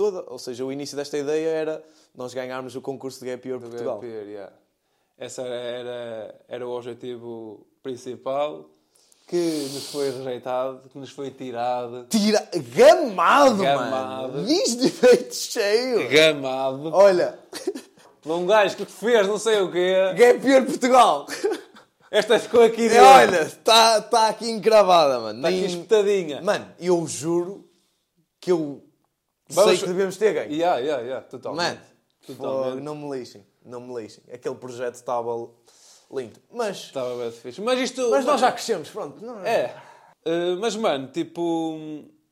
[0.01, 1.85] toda, ou seja, o início desta ideia era
[2.15, 3.97] nós ganharmos o concurso de Gap Year Portugal.
[3.97, 4.53] Gap Year, yeah.
[5.19, 8.65] Esse era, era o objetivo principal
[9.29, 12.07] que nos foi rejeitado, que nos foi tirado.
[12.09, 12.49] Tira...
[12.75, 14.33] Gamado, Gamado.
[14.33, 14.47] mano!
[14.47, 16.09] Diz de peito cheio!
[16.09, 16.91] Gamado.
[16.95, 17.39] Olha,
[18.23, 20.15] Por um gajo que fez não sei o quê.
[20.17, 21.27] Gap Year Portugal!
[22.11, 23.05] Esta ficou aqui É, dentro.
[23.07, 25.39] olha, está tá aqui encravada, mano.
[25.41, 26.41] Está aqui espetadinha.
[26.41, 27.69] Mano, eu juro
[28.41, 28.83] que eu
[29.55, 30.53] Vamos- sei que devemos ter ganho.
[30.53, 31.65] Yeah, yeah, yeah, totalmente.
[31.75, 31.81] Mano,
[32.27, 32.71] Totalmente.
[32.71, 34.23] fogo, não me lixem, não me lixem.
[34.33, 35.31] Aquele projeto estava
[36.13, 36.41] lindo.
[36.53, 37.61] Mas, Estava bem fixe.
[37.61, 38.11] Mas isto...
[38.11, 39.25] mas nós já crescemos, pronto.
[39.25, 39.75] Não, É.
[40.27, 41.79] Uh, mas, mano, tipo...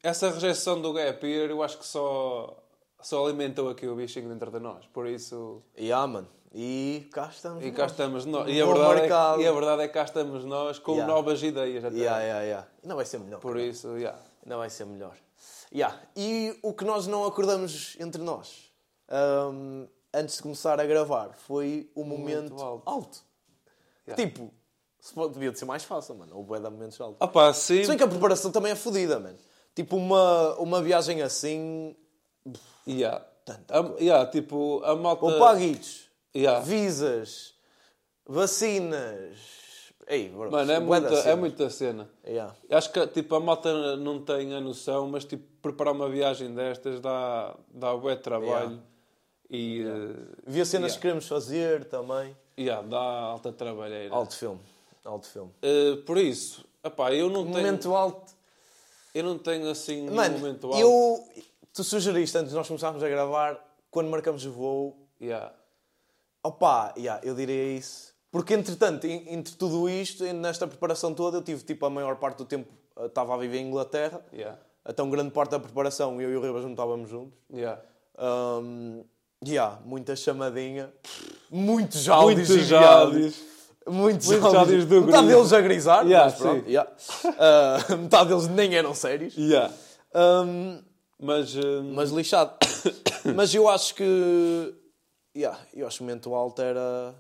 [0.03, 2.57] Essa rejeição do Gap Year, eu acho que só...
[3.01, 4.85] Só alimentou aqui o bichinho dentro de nós.
[4.87, 5.63] Por isso...
[5.79, 6.29] Yeah, mano.
[6.53, 7.65] E cá estamos.
[7.65, 7.91] E cá nós.
[7.93, 8.49] estamos nós.
[8.49, 11.13] E a, verdade é, e a verdade é que cá estamos nós com Yeah.
[11.13, 11.97] novas ideias até.
[11.97, 12.69] Yeah, yeah, yeah.
[12.83, 13.39] Ainda vai ser melhor.
[13.41, 14.19] Por isso, yeah.
[14.45, 15.15] Ainda vai ser melhor.
[15.75, 16.01] Yeah.
[16.17, 18.71] E o que nós não acordamos entre nós,
[19.53, 22.83] hum, antes de começar a gravar, foi o momento, alto.
[22.89, 23.19] alto.
[24.07, 24.25] Yeah.
[24.27, 24.51] Tipo,
[25.33, 26.37] devia de ser mais fácil, mano.
[26.37, 27.19] Ou bué de momentos altos.
[27.21, 27.83] Ah pá, sim.
[27.83, 29.39] Se bem que a preparação também é fodida, mano.
[29.75, 31.95] Tipo, uma, uma viagem assim...
[32.87, 33.25] Yeah.
[33.45, 35.25] Tanta A- yeah, tipo, a malta...
[35.25, 36.61] Ou paguitos, Yeah.
[36.61, 37.55] visas,
[38.27, 39.37] vacinas...
[40.11, 41.37] Ei, bro, Mano, é muita, é cena.
[41.37, 42.11] muita cena.
[42.27, 42.55] Yeah.
[42.71, 46.99] Acho que tipo, a malta não tem a noção, mas tipo, preparar uma viagem destas
[47.01, 48.81] dá, dá bué trabalho.
[49.51, 50.95] E eh, Havia cenas Yeah.
[50.95, 52.35] que queremos fazer também.
[52.59, 54.15] yeah, dá alta trabalheira.
[54.15, 54.61] Alto filme.
[55.05, 55.51] Alto filme.
[55.63, 58.33] Eh, por isso, epá, eu não tenho, Momento alto.
[59.15, 60.79] eu não tenho assim Mano, momento alto.
[60.79, 61.25] eu...
[61.73, 63.59] Tu sugeriste antes de nós começarmos a gravar,
[63.91, 65.53] quando marcamos o voo, Yeah.
[66.43, 68.15] Opa, yeah, eu diria isso.
[68.31, 72.39] Porque, entretanto, en- entre tudo isto, nesta preparação toda, eu tive, tipo, a maior parte
[72.39, 74.21] do tempo, eh, estava a viver em Inglaterra.
[74.33, 74.59] Yeah.
[74.99, 77.39] Uma grande parte da preparação, eu e o Ribas não estávamos juntos.
[77.53, 77.81] Yeah.
[78.19, 79.05] Um,
[79.47, 80.93] yeah, muita chamadinha.
[81.51, 83.37] Muitos áudios Muitos áudios.
[83.87, 84.85] Muitos, Muitos áudios.
[84.85, 86.69] do Metade deles a grisar, Yeah, mas pronto.
[86.69, 86.91] yeah.
[87.39, 89.35] Ah, metade deles nem eram sérios.
[89.37, 89.73] Yeah.
[90.15, 90.83] Um,
[91.21, 91.53] Mas,
[91.95, 92.53] mas lixado.
[93.35, 94.75] mas eu acho que...
[95.37, 97.15] Yeah, eu acho que o momento alto era...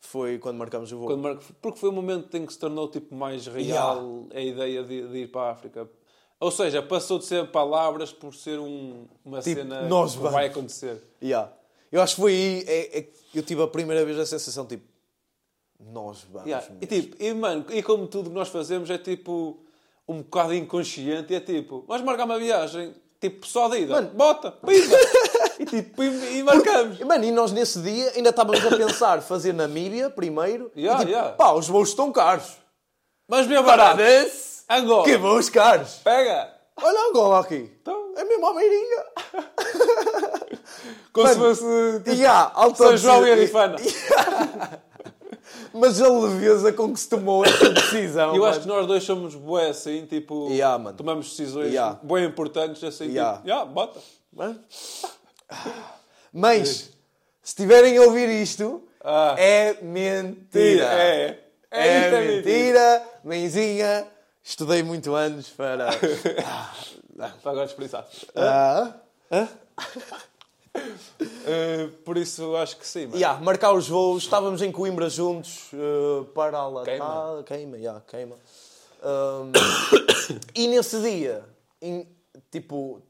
[0.00, 1.06] Foi quando marcamos o voo.
[1.08, 4.82] quando mar- porque foi o momento em que se tornou tipo, mais real a ideia
[4.82, 5.88] de, de ir para a África.
[6.40, 10.32] Ou seja, passou de ser palavras por ser um- uma Tipo, cena nós que vamos.
[10.32, 11.02] vai acontecer.
[11.22, 11.52] Yeah.
[11.92, 12.64] Eu acho que foi aí...
[12.66, 14.84] É, é que eu tive a primeira vez a sensação, tipo...
[15.78, 16.66] Nós vamos Yeah.
[16.80, 19.62] E, tipo, e, mano, e como tudo que nós fazemos é tipo
[20.08, 24.10] um bocado inconsciente, é tipo, vamos marcar uma viagem, tipo, só de ida, Mano.
[24.14, 24.96] bota, pimba!
[25.76, 27.00] E tipo, e, e marcamos.
[27.00, 30.70] E, Mano, e nós nesse dia ainda estávamos a pensar fazer Namíbia primeiro.
[30.76, 31.36] Yeah, e, tipo, yeah.
[31.36, 32.56] pá, os voos estão caros.
[33.28, 34.00] Mas bem barato.
[34.68, 35.04] Angola.
[35.04, 35.94] Que voos caros!
[36.04, 36.52] Pega!
[36.82, 37.70] Olha Angola aqui.
[37.80, 38.12] Então.
[38.16, 39.04] É mesmo a beirinha.
[41.12, 43.76] Como se Mano, fosse tipo, há, São João e Arifana.
[45.72, 48.34] Mas a leveza com que se tomou essa decisão.
[48.34, 48.46] Eu mano.
[48.46, 50.96] acho que nós dois somos bué assim, tipo, Yeah, mano.
[50.96, 51.98] tomamos decisões Yeah.
[52.02, 53.36] bué importantes assim, Yeah.
[53.38, 54.00] tipo, yeah, bota.
[56.32, 56.90] Mães,
[57.42, 59.34] se estiverem a ouvir isto, Ah.
[59.38, 60.84] é mentira.
[60.84, 61.44] É.
[61.70, 63.02] É, É, é mentira.
[63.24, 64.06] Mãezinha,
[64.42, 65.88] estudei muito anos para...
[67.16, 68.06] Para agora expressar.
[68.34, 68.94] Ah.
[70.76, 73.16] Uh, por isso acho que sim, mano.
[73.16, 76.90] Yeah, marcar os voos, estávamos em Coimbra juntos uh, para a latada.
[76.96, 77.42] Queima.
[77.44, 78.36] Queima, yeah, queima.
[79.02, 79.50] Um,
[80.54, 81.44] e nesse dia,
[81.82, 82.06] em-
[82.50, 83.02] tipo,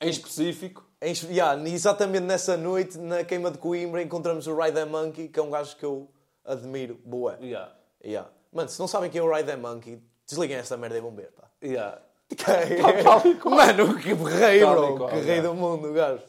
[0.00, 0.84] Em específico.
[1.02, 5.38] Em, yeah, exatamente nessa noite, na queima de Coimbra, encontramos o Ride the Monkey, que
[5.38, 6.08] é um gajo que eu
[6.44, 7.36] admiro, boa.
[7.42, 7.72] Yeah.
[8.04, 8.30] Yeah.
[8.52, 11.14] Mano, se não sabem quem é o Ride the Monkey, desliguem essa merda e vão
[11.14, 11.48] ver, pá.
[11.62, 11.98] Yeah.
[13.44, 14.96] Mano, que rei, bro.
[14.96, 15.48] qual, que rei yeah.
[15.48, 16.22] do mundo, o gajo.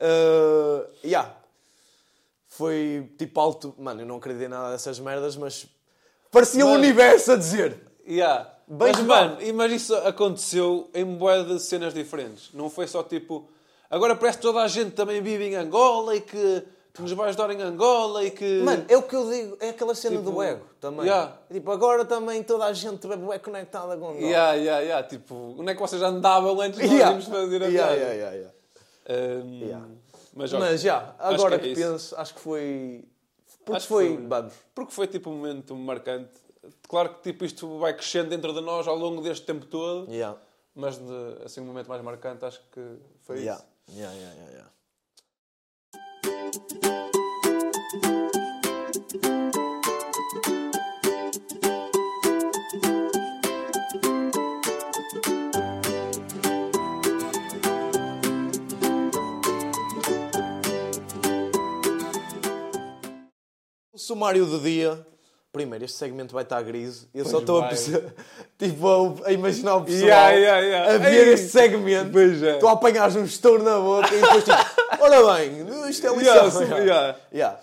[0.00, 1.34] Uh, yeah.
[2.48, 3.74] Foi tipo alto.
[3.78, 5.66] Mano, eu não acreditei em nada dessas merdas, mas
[6.30, 7.78] parecia o universo a dizer.
[8.08, 8.48] Yeah.
[8.66, 12.50] Bem mas, mano, mas isso aconteceu em bué de cenas diferentes.
[12.54, 13.50] Não foi só tipo...
[13.90, 16.62] Agora parece que toda a gente também vive em Angola e que,
[16.94, 18.62] que nos vai ajudar em Angola e que...
[18.62, 21.06] Mano, é o que eu digo, é aquela cena Tipo, do ego também.
[21.06, 21.36] yeah.
[21.52, 24.22] Tipo, agora também toda a gente é conectada com nós.
[24.22, 25.08] Yeah, yeah, yeah.
[25.08, 27.10] Tipo, onde é que vocês andavam antes de nós Yeah.
[27.10, 29.44] irmos fazer a Yeah, yeah, yeah, yeah.
[29.44, 29.86] Um, Yeah.
[30.32, 30.50] Mas,
[30.80, 31.82] já, Acho agora que que, é isso.
[31.92, 33.04] penso, acho que foi.
[33.64, 34.26] Porque Acho que foi, foi.
[34.28, 34.54] vamos.
[34.72, 36.30] Porque foi tipo um momento marcante.
[36.88, 40.38] Claro que tipo, isto vai crescendo dentro de nós ao longo deste tempo todo, Yeah.
[40.76, 42.80] mas de, assim, um momento mais marcante acho que
[43.22, 43.60] foi Yeah.
[43.60, 43.69] isso.
[43.92, 44.70] Yeah, yeah, yeah, yeah.
[63.92, 65.09] O sumário do dia.
[65.52, 67.08] Primeiro, este segmento vai estar gris.
[67.12, 68.04] Eu só Pois estou a, perce-
[68.56, 68.86] tipo,
[69.24, 70.94] a, imaginar o pessoal Yeah, yeah, yeah.
[70.94, 72.12] a ver Ei, este segmento.
[72.12, 72.58] pois é.
[72.58, 74.56] Tu a apanhares um estouro na boca e depois tipo,
[75.02, 76.50] ora bem, isto é lição.
[77.32, 77.60] Yeah.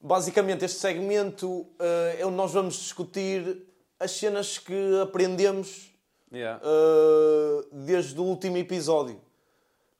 [0.00, 3.66] Basicamente, este segmento eh, é onde nós vamos discutir
[3.98, 5.90] as cenas que aprendemos
[6.30, 9.20] uh, desde o último episódio.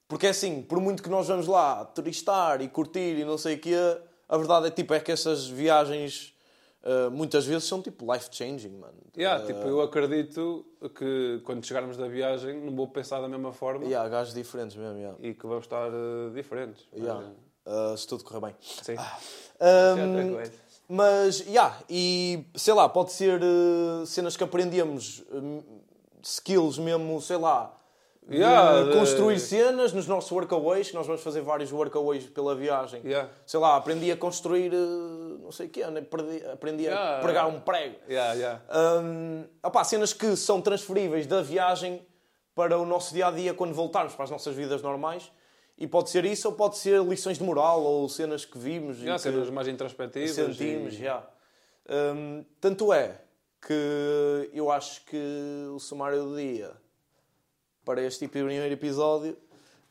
[0.07, 3.57] Porque é assim, por muito que nós vamos lá turistar e curtir e não sei
[3.57, 3.75] o quê,
[4.29, 6.33] a verdade é, tipo, é que essas viagens
[6.87, 8.95] uh, muitas vezes são tipo life-changing, mano.
[9.17, 13.53] Yeah, Uh, tipo, eu acredito que quando chegarmos da viagem não vou pensar da mesma
[13.53, 15.19] forma yeah, gajos diferentes mesmo, yeah.
[15.21, 16.87] e que vamos estar eh, diferentes.
[16.95, 17.25] Yeah.
[17.67, 18.55] Uh, se tudo correr bem.
[18.61, 18.95] Sim.
[19.61, 25.61] Um, Isso é mas, yeah, e sei lá, pode ser uh, cenas que aprendemos, um,
[26.23, 27.77] skills mesmo, sei lá,
[28.29, 32.55] de Yeah, de- construir cenas nos nossos workaways, que nós vamos fazer vários workaways pela
[32.55, 33.01] viagem.
[33.05, 33.29] Yeah.
[33.45, 36.01] Sei lá, aprendi a construir, uh, não sei o quê, né?
[36.03, 37.19] Perdi- aprendi Yeah.
[37.19, 37.97] a pregar um prego.
[38.09, 38.63] Yeah, yeah.
[39.01, 42.07] Um, opá, cenas que são transferíveis da viagem
[42.55, 45.31] para o nosso dia a dia quando voltarmos para as nossas vidas normais.
[45.79, 49.17] E pode ser isso, ou pode ser lições de moral, ou cenas que vimos Yeah,
[49.17, 50.31] e cenas mais introspectivas.
[50.35, 50.95] sentimos.
[50.95, 51.23] e- já.
[51.89, 53.21] Um, tanto é
[53.67, 55.17] que eu acho que
[55.75, 56.73] o sumário do dia
[57.85, 59.37] para este primeiro episódio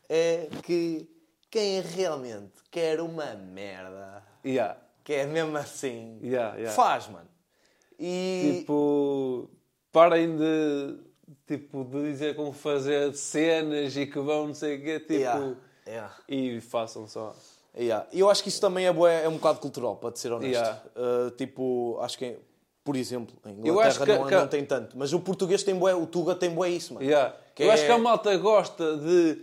[0.08, 1.08] é que
[1.50, 4.76] quem realmente quer uma merda, Yeah.
[5.06, 6.74] Que é mesmo assim, Yeah, yeah.
[6.74, 7.28] faz, mano.
[7.96, 9.48] E Tipo,
[9.92, 10.96] parem de,
[11.46, 15.56] tipo, de dizer como fazer cenas e que vão não sei o quê, tipo, Yeah,
[15.86, 16.14] yeah.
[16.28, 17.36] e façam só.
[17.78, 18.04] Yeah.
[18.12, 20.54] Eu acho que isso também é, bué- é um bocado cultural, para ser honesto.
[20.56, 20.82] Yeah.
[20.96, 22.36] Uh, tipo, acho que,
[22.82, 24.98] por exemplo, em Eu acho Inglaterra que- não, que- não tem tanto.
[24.98, 27.06] Mas o português tem bué, o Tuga tem bué isso, mano.
[27.06, 27.32] Yeah.
[27.56, 29.38] Eu é- acho que a malta gosta de,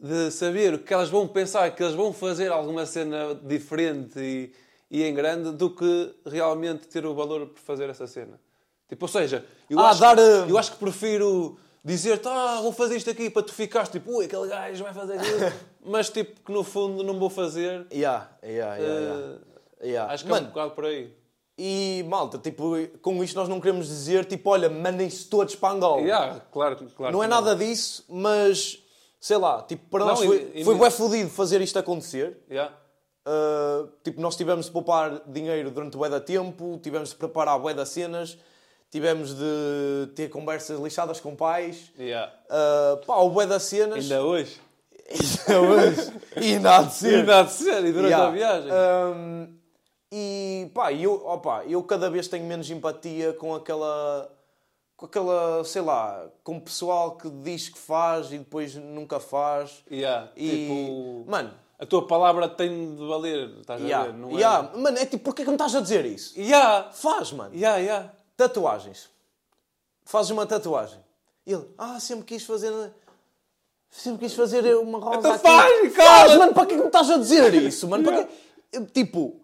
[0.00, 4.52] de saber que elas vão pensar que eles vão fazer alguma cena diferente e,
[4.90, 8.40] e em grande do que realmente ter o valor por fazer essa cena.
[8.88, 12.58] Tipo, ou seja, eu, Ah, acho, dar, que, uh, eu acho que prefiro dizer-te, ah,
[12.60, 15.52] vou fazer isto aqui para tu ficares tipo, ui, aquele gajo vai fazer aquilo,
[15.86, 17.86] mas tipo, que no fundo não vou fazer.
[17.92, 19.20] Yeah, yeah, yeah, yeah.
[19.36, 19.50] Eh,
[19.82, 20.12] Yeah.
[20.12, 21.10] Acho que é um Mano, bocado por aí.
[21.56, 26.02] e malta, tipo, com isto nós não queremos dizer, tipo, olha, mandem-se todos para Angola.
[26.02, 28.78] Yeah, claro, claro não é nada disso, mas,
[29.18, 31.78] sei lá, tipo, para Não, nós e- foi, e foi mesmo- bué fodido fazer isto
[31.78, 32.36] acontecer.
[32.50, 32.74] Yeah.
[33.30, 37.72] Uh, tipo, nós tivemos de poupar dinheiro durante o da tempo, tivemos de preparar bué
[37.72, 38.36] das cenas,
[38.90, 41.92] tivemos de ter conversas lixadas com pais.
[41.96, 42.32] Yeah.
[42.46, 43.98] Uh, pá, o das cenas...
[43.98, 44.60] Ainda hoje.
[45.46, 46.12] Ainda hoje.
[46.36, 47.14] e nada de ser.
[47.20, 48.26] Ainda há de ser, e durante Yeah.
[48.26, 48.70] a viagem.
[48.72, 49.60] Um,
[50.12, 54.28] e pá, eu, opa, eu cada vez tenho menos empatia com aquela.
[54.96, 59.84] com aquela, sei lá, com o pessoal que diz que faz e depois nunca faz.
[59.90, 60.50] Yeah, E.
[60.50, 64.12] tipo, Mano, a tua palavra tem de valer, estás a yeah, ver?
[64.12, 66.38] Não yeah, mano, é tipo, porquê que me estás a dizer isso?
[66.38, 66.42] é...
[66.42, 67.54] Yeah, Faz, mano.
[67.54, 68.12] yeah, yeah.
[68.36, 69.08] Tatuagens.
[70.04, 71.00] Fazes uma tatuagem.
[71.46, 72.70] Ele, ah, sempre quis fazer.
[73.88, 75.18] Sempre quis fazer uma rosa.
[75.20, 76.38] Então aqui." faz, Faz, cala-te.
[76.38, 78.04] mano, para que me estás a dizer isso, mano?
[78.04, 78.30] Para quê?
[78.92, 79.40] Tipo,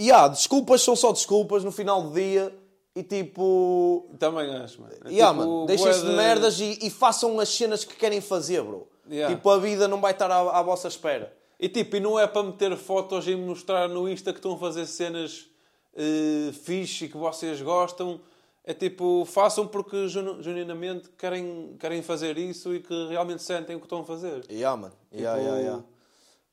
[0.00, 2.52] yeah, desculpas são só desculpas no final do dia
[2.92, 4.10] e tipo.
[4.18, 4.94] Também acho, mano.
[5.04, 8.20] É Yeah, tipo, mano, deixem-se bué de merdas e, e façam as cenas que querem
[8.20, 8.88] fazer, bro.
[9.08, 9.32] Yeah.
[9.32, 11.37] Tipo, a vida não vai estar à, à vossa espera.
[11.60, 14.58] E tipo, e não é para meter fotos e mostrar no Insta que estão a
[14.58, 15.48] fazer cenas
[15.94, 18.20] uh, fixe e que vocês gostam.
[18.64, 23.78] É tipo, façam porque genu- genuinamente querem, querem fazer isso e que realmente sentem o
[23.80, 24.44] que estão a fazer.
[24.50, 24.94] Yeah, mano.
[25.12, 25.84] Yeah, Tipo, yeah, yeah.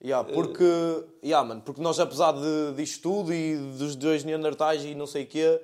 [0.03, 4.93] Yeah, porque, yeah, mano, porque nós, apesar de, disto tudo e dos dois Neandertais e
[4.95, 5.61] não sei o quê,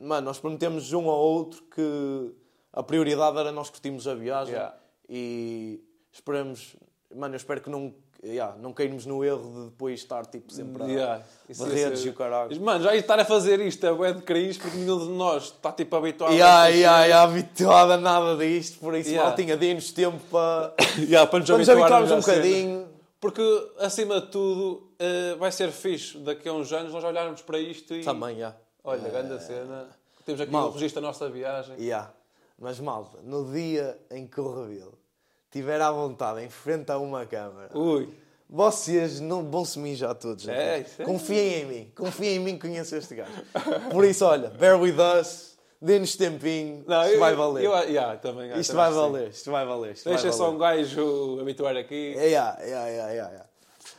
[0.00, 2.32] mano, nós prometemos um ao outro que
[2.72, 4.76] a prioridade era nós curtirmos a viagem Yeah.
[5.08, 5.80] e
[6.12, 6.76] esperamos,
[7.14, 7.94] mano, eu espero que não,
[8.24, 12.08] yeah, não cairmos no erro de depois estar tipo sempre a Yeah, ia barretes e
[12.08, 12.60] o caralho.
[12.60, 15.70] Mano, já estar a fazer isto é bué de cringe porque nenhum de nós está
[15.72, 19.28] tipo habituado Yeah, a yeah, yeah, habituado a nada disto, por isso Yeah.
[19.28, 22.88] mal tinha de-nos tempo para, Yeah, para nos para nos habituarmos um bocadinho.
[23.20, 27.58] Porque, acima de tudo, eh, vai ser fixe daqui a uns anos nós olharmos para
[27.58, 28.04] isto e...
[28.04, 28.54] Também, yeah.
[28.82, 29.88] Olha, grande cena.
[30.26, 30.68] Temos aqui Mal.
[30.68, 31.74] o registro da nossa viagem.
[31.78, 32.12] Yeah.
[32.58, 34.98] Mas malta, no dia em que o Rebelo
[35.54, 38.08] estiver à vontade em frente a uma câmara, Ui.
[38.50, 40.48] vocês não vão se mijar todos.
[40.48, 41.04] É, isso é.
[41.04, 43.30] Confiem em mim, confiem em mim que conheço este gajo.
[43.90, 47.64] Por isso, olha, bear with us, dê-nos tempinho, Não, isto eu- vai valer.
[47.64, 49.92] Eu, yeah, também, isto também vai que valer, isto vai valer.
[49.92, 50.84] Isto Deixa vai só um valer.
[50.84, 52.14] gajo habituar aqui.
[52.16, 53.46] É, yeah, yeah, yeah, yeah, yeah.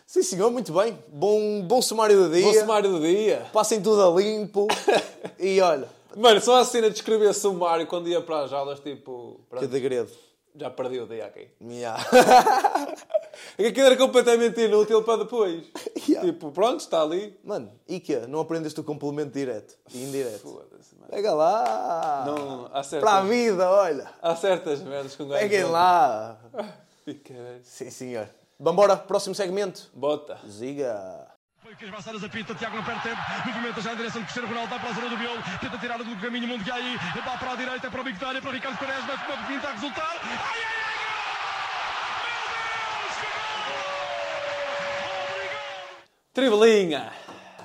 [0.05, 0.97] Sim, senhor, muito bem.
[1.09, 2.45] Bom, bom sumário do dia.
[2.45, 3.45] Bom sumário do dia.
[3.51, 4.67] Passem tudo a limpo.
[5.39, 9.41] e olha, Mano, só a cena de escrever sumário quando ia para as aulas, tipo...
[9.41, 10.09] que Pronto, degredo.
[10.55, 11.47] Já perdi o dia aqui.
[11.61, 12.03] Yeah.
[13.57, 15.65] É aquilo era completamente inútil para depois.
[16.07, 16.25] Yeah.
[16.25, 17.37] Tipo, pronto, está ali.
[17.43, 20.39] Mano, e que Não aprendeste o complemento direto e indireto?
[20.39, 21.11] Foda-se, mano.
[21.11, 22.23] Pega lá!
[22.25, 24.09] Não, há certas, Para a vida, olha!
[24.21, 25.41] há certas merdas um gajo...
[25.41, 26.39] Peguem não- lá!
[27.63, 28.29] Sim, senhor.
[28.59, 29.89] Vambora, próximo segmento.
[29.93, 30.39] Bota.
[30.47, 31.27] Ziga!
[31.65, 34.47] Foi que as Barçadas apita, Tiago não perde tempo, movimenta já em direção de Cristiano
[34.49, 37.39] Ronaldo, vai para a zona do miolo, tenta tirar do caminho mundo que aí, vai
[37.39, 40.21] para a direita, para o Victória, para o Ricardo Quaresma, para pintar resultar.
[40.21, 40.85] Ai, ai,
[46.35, 47.11] Tribelinha.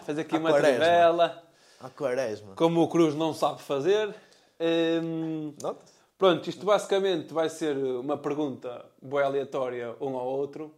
[0.07, 0.79] Faz aqui uma quaresma.
[0.79, 1.43] trivela.
[1.83, 2.55] A quaresma.
[2.55, 4.15] Como o Cruz não sabe fazer.
[4.59, 5.55] Hum,
[6.17, 10.75] pronto, isto basicamente vai ser uma pergunta boa aleatória um ao outro,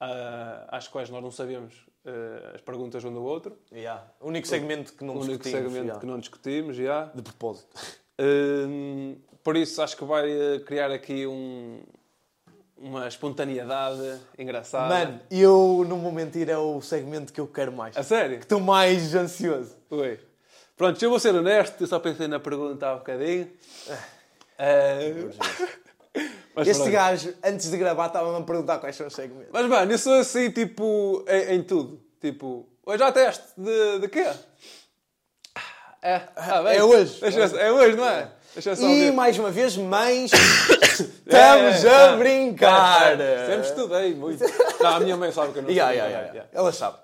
[0.00, 3.56] ah, às quais nós não sabemos ah, as perguntas um do outro.
[3.72, 4.04] Yeah.
[4.20, 5.58] O único segmento que não o único discutimos.
[5.60, 6.00] segmento yeah.
[6.00, 7.04] que não discutimos, já.
[7.14, 7.76] De propósito.
[8.20, 10.28] Hum, por isso acho que vai
[10.66, 11.82] criar aqui um-
[12.76, 14.88] uma espontaneidade engraçada.
[14.92, 17.96] Mano, eu não vou mentir, é o segmento que eu quero mais.
[17.96, 18.38] A sério?
[18.38, 19.76] Estou mais ansioso.
[19.90, 20.18] Ui.
[20.76, 23.50] Pronto, eu vou ser honesto, eu só pensei na pergunta há um bocadinho.
[24.58, 25.28] Eh,
[26.58, 26.92] mas este pronto.
[26.92, 29.48] gajo, antes de gravar, estava-me a perguntar quais são os segmentos.
[29.52, 32.00] Mas, mano, eu sou assim, tipo, em, em tudo.
[32.20, 34.26] Tipo, hoje há teste de, de quê?
[36.02, 36.76] É, ah, bem.
[36.76, 37.20] É hoje.
[37.20, 38.30] Deixa, é hoje, não é?
[38.54, 39.12] Deixa só E ver.
[39.12, 40.30] mais uma vez, mães,
[41.26, 43.20] estamos é, a brincar.
[43.20, 44.44] é, Sempre estudei muito.
[44.80, 46.00] Não, a minha mãe sabe que eu não Yeah, sei.
[46.12, 46.98] yeah, yeah, Ela sabe.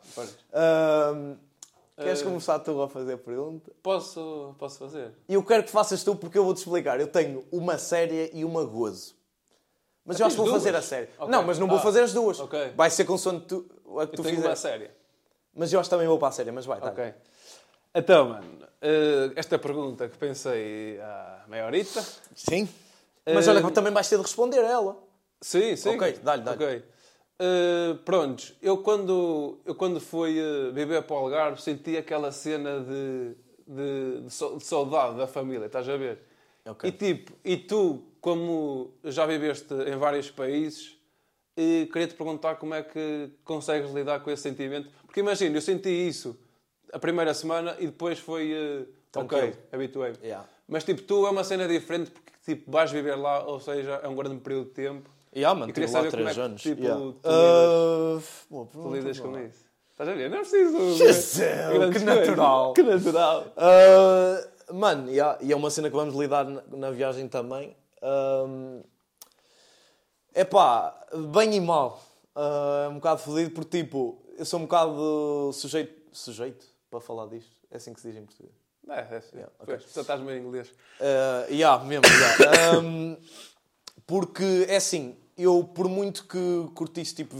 [1.96, 3.70] Queres começar tu a fazer a pergunta?
[3.82, 5.12] Posso, posso fazer?
[5.28, 7.00] E eu quero que faças tu porque eu vou-te explicar.
[7.00, 9.14] Eu tenho uma séria e uma gozo.
[10.04, 10.84] Mas eu acho que vou tens fazer a duas?
[10.84, 11.08] série.
[11.18, 11.28] Ok.
[11.32, 12.38] não, mas não vou Ah, fazer as duas.
[12.40, 12.72] ok.
[12.76, 13.66] Vai ser consoante tu,
[13.98, 14.44] a que Eu tu fizeres.
[14.44, 14.94] uma séria.
[15.54, 16.90] Mas eu acho que também vou para a série, mas vai, tá.
[16.90, 17.14] Ok.
[17.94, 22.04] Então, mano, eh, esta pergunta que pensei há meia horita.
[22.34, 22.68] Sim.
[23.24, 24.96] Mas Eh, olha, que também vais ter de responder a ela.
[25.40, 25.90] Sim, sim.
[25.90, 26.64] Ok, dá-lhe, dá-lhe.
[26.64, 26.84] Ok.
[27.38, 32.80] Eh, prontos, eu quando, eu quando fui eh, viver para o Algarve senti aquela cena
[32.80, 33.34] de,
[33.66, 36.18] de, de sau- de saudade da família, estás a ver?
[36.66, 36.88] Ok.
[36.88, 40.96] E tipo, e tu, como já viveste em vários países,
[41.54, 44.88] eh, queria-te perguntar como é que consegues lidar com esse sentimento.
[45.04, 46.34] Porque imagina, eu senti isso
[46.90, 48.50] a primeira semana e depois foi...
[48.50, 50.16] eh, ok, habituei-me.
[50.22, 50.48] Yeah.
[50.66, 54.08] Mas tipo, tu é uma cena diferente porque tipo, vais viver lá, ou seja, é
[54.08, 55.10] um grande período de tempo.
[55.36, 56.62] Yeah, mano, E queria saber como três é que, anos.
[56.62, 57.00] tipo, Yeah.
[58.72, 59.32] tu lidas não.
[59.32, 59.64] com isso.
[59.90, 60.30] Estás a ver?
[60.30, 60.94] Não é preciso.
[60.96, 61.40] Jesus,
[61.92, 62.72] que natural.
[62.72, 63.44] Que natural.
[63.54, 67.76] Ah, mano, yeah, e é uma cena que vamos lidar na, na viagem também.
[70.34, 72.02] É pá, bem e mal.
[72.34, 76.02] Ah, é um bocado fodido porque, tipo, eu sou um bocado sujeito.
[76.12, 77.50] Sujeito para falar disto?
[77.70, 78.54] É assim que se diz em português.
[78.88, 79.36] É, é assim.
[79.36, 79.76] Yeah, ok.
[79.76, 80.68] Pois, só estás meio em inglês.
[81.00, 82.78] Uh, yeah, mesmo, yeah.
[82.78, 83.16] Um,
[84.06, 87.34] porque é assim, eu por muito que curtisse, tipo,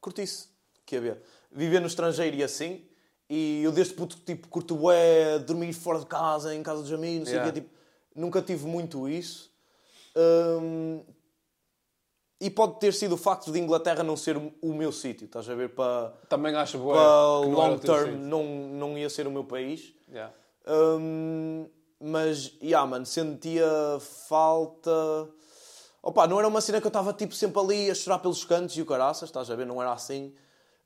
[0.00, 0.48] curtisse,
[0.86, 1.22] que ia ver,
[1.52, 2.86] viver no estrangeiro e assim,
[3.28, 7.18] e eu desde puto, tipo, curto bué, dormir fora de casa, em casa dos amigos,
[7.18, 7.52] não sei o Yeah.
[7.52, 7.74] quê, tipo,
[8.14, 9.50] nunca tive muito isso.
[10.18, 11.04] Um,
[12.40, 15.54] e pode ter sido o facto de Inglaterra não ser o meu sítio, estás a
[15.54, 16.94] ver, para, Também acho boa.
[16.94, 19.94] para long term não, não ia ser o meu país.
[20.08, 20.32] Yeah.
[20.66, 21.68] Hum,
[22.00, 23.66] mas, yeah, mano, sentia
[24.28, 24.90] falta.
[26.00, 28.76] Opa, não era uma cena que eu estava tipo sempre ali a chorar pelos cantos
[28.76, 29.66] e o caraças, estás a ver?
[29.66, 30.32] Não era assim.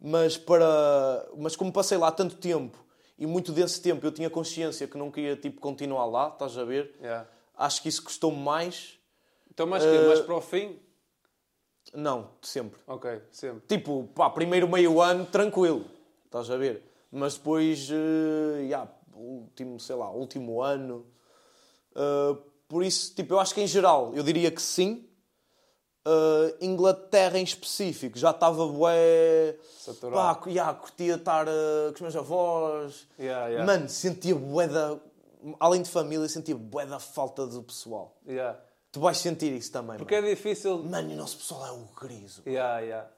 [0.01, 1.29] Mas para.
[1.37, 2.83] Mas como passei lá tanto tempo
[3.19, 6.65] e muito desse tempo eu tinha consciência que não queria tipo, continuar lá, estás a
[6.65, 6.97] ver?
[7.01, 7.29] Yeah.
[7.57, 8.99] Acho que isso custou-me mais.
[9.53, 10.79] Então, mais que Eh, mais para o fim?
[11.93, 12.81] Não, sempre.
[12.87, 13.63] Ok, sempre.
[13.69, 15.85] Tipo, pá, primeiro meio ano, tranquilo,
[16.25, 16.83] estás a ver?
[17.11, 21.07] Mas depois, eh, yeah, último, sei lá, último ano.
[21.95, 22.37] eh,
[22.67, 25.07] por isso, tipo, eu acho que em geral, eu diria que sim.
[26.07, 29.57] Eh, Inglaterra em específico, já estava bué...
[29.79, 30.41] Saturado.
[30.41, 33.07] Pá, yeah, curtia estar eh, com os meus avós.
[33.19, 33.67] Yeah, yeah.
[33.67, 34.99] Mano, sentia bué da...
[35.61, 38.17] Além de família, sentia bué da falta do pessoal.
[38.27, 38.59] Yeah.
[38.93, 40.27] Tu vais sentir isso também, Porque mano.
[40.29, 40.79] é difícil.
[40.83, 42.43] Mano, e o nosso pessoal é o griso.
[42.47, 43.09] Yeah, yeah.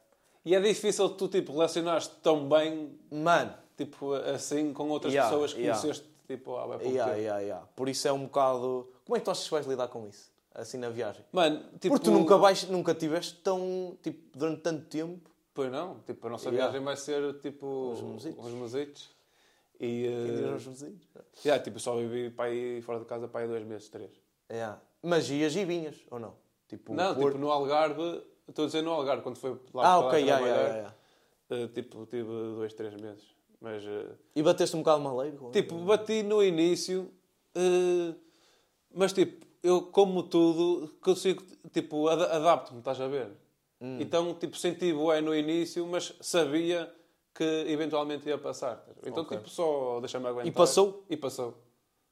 [0.44, 5.52] E é difícil tu, tipo, relacionares-te tão bem, Mano, tipo, assim, com outras Yeah, pessoas
[5.52, 5.80] que yeah.
[5.80, 7.22] conheceste, tipo, há bem pouco Yeah, tempo.
[7.22, 7.66] yeah, yeah.
[7.74, 8.88] Por isso é um bocado.
[9.04, 10.30] Como é que tu achas que vais lidar com isso?
[10.54, 11.24] Assim na viagem?
[11.32, 11.88] Mano, tipo...
[11.88, 13.98] Porque tu nunca vais, nunca tiveste tão.
[14.00, 15.28] Tipo, durante tanto tempo.
[15.52, 15.98] Pois não.
[16.06, 16.66] Tipo, a nossa Yeah.
[16.70, 17.66] viagem vai ser, tipo...
[17.92, 18.44] Uns musitos.
[18.44, 19.10] Uns musitos.
[19.80, 20.06] E...
[20.06, 21.02] eh, Quem diz aos vizinhos?
[21.44, 24.12] yeah, tipo, só vivi para ir fora de casa para aí dois meses, três.
[24.48, 24.80] Yeah.
[25.05, 26.34] Mas ias e vinhas, ou não?
[26.66, 28.22] Tipo, Não, Porto- tipo, no Algarve...
[28.48, 30.94] Estou a dizer no Algarve, quando foi lá Ah, para ok, yeah, trabalhar, yeah,
[31.48, 31.64] yeah.
[31.64, 33.24] eh, tipo, tive dois, três meses.
[33.61, 33.82] Mas...
[33.84, 35.50] eh, E bateste um bocado maleiro?
[35.50, 37.11] Tipo, bati no início,
[37.55, 38.14] eh,
[38.94, 41.42] mas tipo, eu como tudo, consigo,
[41.72, 43.30] tipo, ad- adapto-me, estás a ver?
[43.80, 43.98] Hum.
[44.00, 46.92] Então, tipo, senti bué no início, mas sabia
[47.34, 48.84] que eventualmente ia passar.
[49.07, 49.38] Então, Ok.
[49.38, 50.46] tipo, só deixa-me aguentar.
[50.48, 51.05] E passou?
[51.09, 51.55] E passou.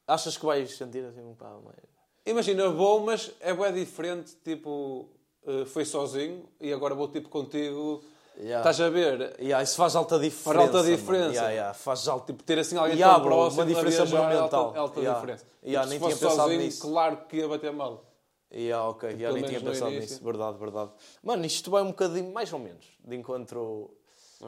[0.07, 1.91] Achas que vais sentir assim um bocado mais.
[2.25, 5.09] Imagina, vou, mas é bué diferente, tipo,
[5.47, 8.03] eh, foi sozinho e agora vou, tipo, contigo,
[8.35, 8.61] Yeah.
[8.61, 9.37] estás a ver?
[9.39, 10.62] Yeah, isso faz alta diferença.
[10.62, 10.97] alta mano.
[10.97, 11.33] diferença.
[11.35, 12.33] Yeah, yeah, faz alta.
[12.33, 14.64] Tipo, ter assim alguém Yeah, tão bro, próximo uma diferença é monumental.
[14.66, 15.20] alta, alta Yeah.
[15.20, 15.47] diferença.
[15.62, 16.81] Yeah, Tipo, nem se fosse sozinho, nisso.
[16.81, 18.05] claro que ia bater mal.
[18.51, 20.25] Yeah, ok, yeah, pelo nem tinha pensado nisso.
[20.25, 20.91] Verdade, verdade.
[21.23, 23.91] Mano, isto vai um bocadinho, mais ou menos, de encontro.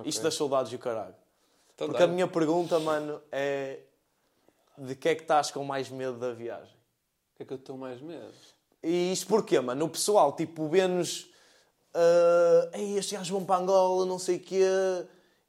[0.05, 1.15] Isto das saudades e o caralho.
[1.75, 2.05] Então Porque dá.
[2.05, 3.81] a minha pergunta, mano, é.
[4.79, 6.74] De que é que estás com mais medo da viagem?
[7.45, 8.33] É que eu estou mais medo?
[8.83, 9.85] E isto porquê, mano?
[9.85, 11.29] O pessoal, tipo, vê-nos.
[11.95, 14.65] ah, Ei, estes gajos vão para Angola, não sei o quê.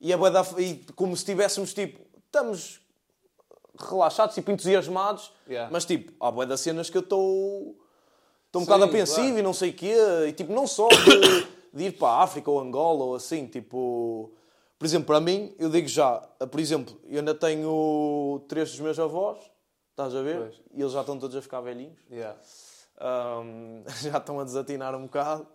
[0.01, 2.81] E, é bué da- e como se estivéssemos, tipo, estamos
[3.79, 5.31] relaxados, tipo, entusiasmados.
[5.47, 5.69] Yeah.
[5.71, 7.77] Mas, tipo, há bué das cenas que eu estou.
[8.47, 9.39] Estou um Sim, bocado apreensivo claro.
[9.39, 9.95] e não sei o quê.
[10.27, 14.31] E, tipo, não só de, de ir para a África ou Angola ou assim, tipo...
[14.77, 16.17] Por exemplo, para mim, eu digo já,
[16.51, 19.37] por exemplo, eu ainda tenho três dos meus avós,
[19.95, 20.37] estás a ver?
[20.37, 20.61] Pois.
[20.73, 21.97] E eles já estão todos a ficar velhinhos.
[22.11, 22.37] Yeah.
[23.01, 25.47] Um, já estão a desatinar um bocado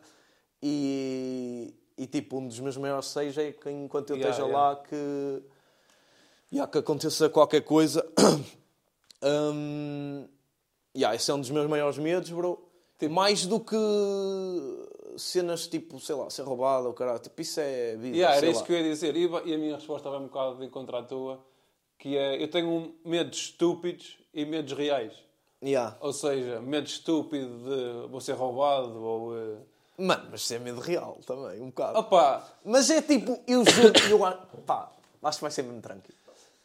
[0.63, 4.69] e, e tipo um dos meus maiores desejos é que enquanto eu Yeah, esteja yeah.
[4.69, 5.43] lá que,
[6.53, 8.07] yeah, que aconteça qualquer coisa
[9.25, 10.29] um,
[10.95, 12.63] yeah, esse é um dos meus maiores medos bro
[13.09, 13.75] mais do que
[15.17, 18.61] cenas tipo sei lá ser roubado ou caralho tipo isso é vida Yeah, era isso
[18.61, 18.67] lá.
[18.67, 19.17] que eu ia dizer.
[19.17, 21.43] E, a minha resposta vai um bocado de encontrar a tua,
[21.99, 25.13] que é, eu tenho medos estúpidos e medos reais.
[25.63, 25.97] Yeah.
[26.01, 29.37] Ou seja, medo estúpido de vou ser roubado ou...
[29.37, 29.57] eh,
[29.99, 32.43] mano mas isso é medo real também um bocado Opa!
[32.65, 34.91] mas é tipo eu juro eu, pá,
[35.23, 36.17] acho que vai ser mesmo tranquilo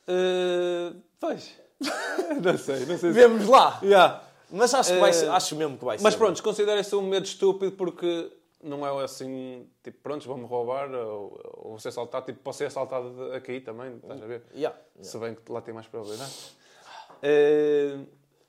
[0.07, 1.53] eh, pois.
[2.41, 3.11] não sei, não sei se...
[3.11, 4.22] vemos lá Yeah.
[4.49, 6.03] Mas acho, que vai Eh, ser, acho mesmo que vai ser.
[6.03, 8.32] Mas pronto, considera isso um medo estúpido porque
[8.63, 12.28] não é assim, tipo, pronto, vão-me roubar ou, ou vou ser assaltado.
[12.28, 14.43] Tipo, posso ser assaltado aqui também, estás a ver?
[14.55, 16.32] Yeah, Se bem que lá tem mais probabilidade.
[17.22, 17.97] Eh,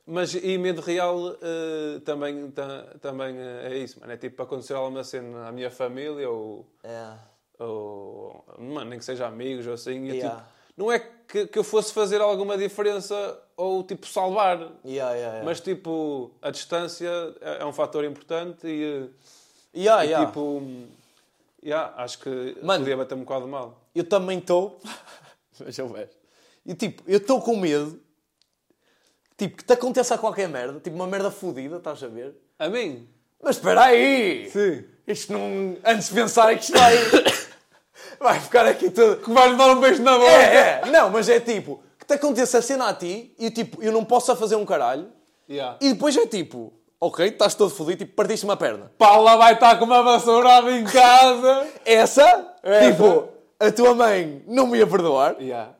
[0.06, 4.12] mas e medo real eh, também, ta- também eh, é isso, mano.
[4.12, 7.12] É tipo acontecer alguma cena à minha família ou, É.
[7.58, 10.08] ou mano, nem que seja amigos ou assim.
[10.08, 10.36] eu, Yeah.
[10.36, 15.60] tipo, não é que, que eu fosse fazer alguma diferença ou tipo salvar, Yeah, mas
[15.60, 17.08] tipo a distância
[17.40, 19.08] é, é um fator importante e,
[19.74, 19.88] e,
[20.26, 20.62] tipo
[21.64, 22.80] yeah, acho que Mano.
[22.84, 23.80] podia bater um bocado mal.
[23.94, 24.78] Eu também estou.
[25.58, 26.10] Mas eu vejo.
[26.66, 27.98] E tipo, eu estou com medo.
[29.36, 30.80] Tipo, que te aconteça qualquer merda.
[30.80, 32.34] Tipo, uma merda fodida, estás a ver?
[32.58, 33.06] A mim?
[33.42, 34.48] Mas espera aí!
[34.50, 34.84] Sim.
[35.06, 35.76] Isto não.
[35.84, 36.96] Antes de pensar que isto vai.
[38.18, 39.16] vai ficar aqui tudo.
[39.18, 40.30] Que vai-lhe dar um beijo na boca.
[40.30, 40.86] É, é!
[40.86, 41.82] Não, mas é tipo.
[41.98, 44.64] Que te aconteça a cena a ti e tipo, eu não posso a fazer um
[44.64, 45.08] caralho.
[45.48, 45.76] Yeah.
[45.80, 46.72] E depois é tipo.
[46.98, 48.90] Ok, estás todo fodido, tipo, partiste uma perna.
[48.96, 51.66] Paula vai estar com uma vassourada em casa.
[51.84, 52.90] Essa, Essa.
[52.90, 53.28] tipo,
[53.60, 55.36] a tua mãe não me ia perdoar.
[55.38, 55.72] yeah.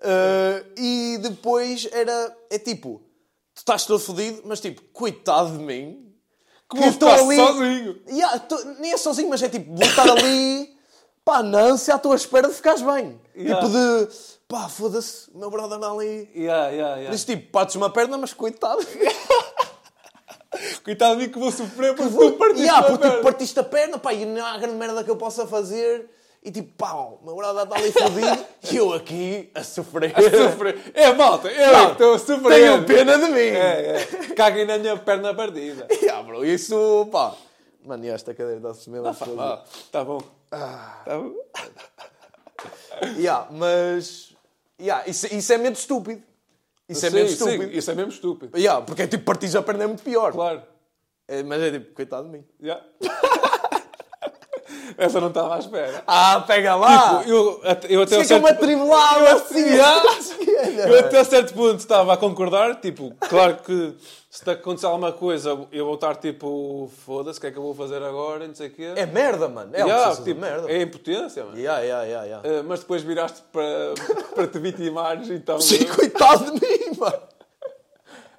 [0.00, 3.02] Uh, e depois era, é tipo,
[3.54, 6.04] tu estás todo fodido, mas tipo, coitado de mim.
[6.70, 8.00] Que vou ficar sozinho.
[8.08, 10.76] Yeah, tô- nem é sozinho, mas é tipo, vou estar ali,
[11.24, 13.20] pá, na ânsia à tua espera de ficares bem.
[13.34, 13.66] Yeah.
[13.66, 14.08] Tipo de,
[14.46, 16.30] pá, foda-se, meu brother anda ali.
[16.34, 17.14] Yeah, yeah, yeah.
[17.14, 18.86] isso, tipo, partes uma perna, mas coitado.
[20.82, 23.22] Coitado de mim que vou sofrer porque tu partiste yeah, a porque perna.
[23.22, 26.08] partiste a perna, pá, e não há grande merda que eu possa fazer.
[26.42, 30.14] E tipo, pau, meu brother está ali fodido e eu aqui a sofrer.
[30.30, 30.78] Sofrer.
[30.94, 32.60] É, malta, eu Não, é estou a sofrer.
[32.60, 33.38] Tenham pena de mim.
[33.40, 34.34] É, é.
[34.34, 35.86] Caguem na minha perna partida.
[36.00, 37.34] Yeah, bro, isso, pá.
[37.84, 39.38] Mano, e esta cadeira mesmo a fazer.
[39.38, 40.20] Ah, tá bom.
[40.48, 41.34] Tá bom.
[43.18, 44.34] Yeah, mas.
[44.80, 46.22] Yeah, isso, isso é menos estúpido.
[46.88, 47.72] Isso é Sim, menos sim, estúpido.
[47.76, 48.58] isso é mesmo estúpido.
[48.58, 50.32] Yeah, porque é tipo, partir a perna é muito pior.
[50.32, 50.62] Claro.
[51.26, 52.44] É, mas é tipo, coitado de mim.
[52.60, 52.80] Já.
[54.96, 56.02] Essa não estava à espera.
[56.06, 57.18] Ah, pega lá!
[57.18, 59.64] Tipo, eu, eu até ao Fica uma certo- tribulada assim.
[60.88, 63.94] Eu até a certo ponto estava a concordar, tipo, claro que
[64.28, 67.62] se te acontecer alguma coisa, eu vou estar tipo, foda-se, o que é que eu
[67.62, 68.92] vou fazer agora, não sei o quê.
[68.96, 69.70] É merda, mano.
[69.74, 70.70] É Yeah, tipo, merda.
[70.70, 71.56] É impotência, mano.
[71.56, 72.48] Yeah, yeah, yeah, yeah.
[72.48, 73.94] Eh, mas depois viraste para,
[74.34, 77.22] para te vitimares, então Sim, coitado de mim, mano.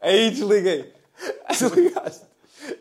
[0.01, 0.93] aí desliguei.
[1.49, 2.28] Desligaste.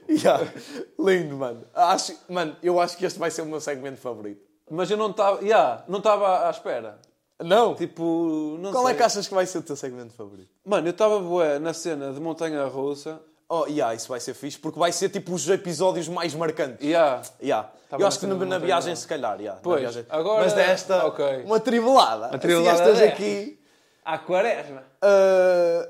[0.08, 0.50] Yeah.
[0.98, 1.64] Lindo, mano.
[1.74, 4.42] Acho, mano, eu acho que este vai ser o meu segmento favorito.
[4.70, 6.98] Mas eu não estava, yeah, não estava à espera.
[7.40, 7.74] Não?
[7.74, 8.94] Tipo, não Qual sei.
[8.94, 10.50] é que achas que vai ser o teu segmento favorito?
[10.64, 13.20] Mano, eu estava na cena de Montanha Russa.
[13.48, 16.84] Oh, yeah, isso vai ser fixe, porque vai ser tipo os episódios mais marcantes.
[16.84, 17.22] Yeah.
[17.40, 17.70] Yeah.
[17.88, 19.36] Tava Eu acho que na na, viagem, se calhar.
[19.38, 20.04] Yeah, na Pois, viagem.
[20.10, 21.44] agora- Mas desta, ok.
[21.44, 22.28] uma tribulada.
[22.28, 23.08] Uma tribulada Assim, estas é.
[23.08, 23.58] aqui,
[24.04, 24.82] À quaresma.
[25.00, 25.88] ah,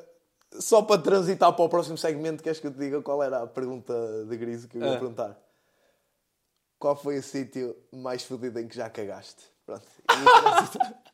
[0.53, 3.46] só para transitar para o próximo segmento, queres que eu te diga qual era a
[3.46, 3.94] pergunta
[4.24, 4.99] de Grise que eu ia Ah.
[4.99, 5.38] perguntar?
[6.78, 9.44] Qual foi o sítio mais fodido em que já cagaste?
[9.66, 9.86] Pronto.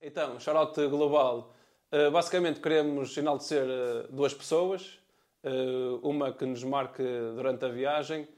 [0.00, 1.54] Então, shoutout global.
[1.90, 4.98] Uh, basicamente queremos enaltecer uh, duas pessoas.
[5.42, 7.02] Uh, uma que nos marque
[7.34, 8.28] durante a viagem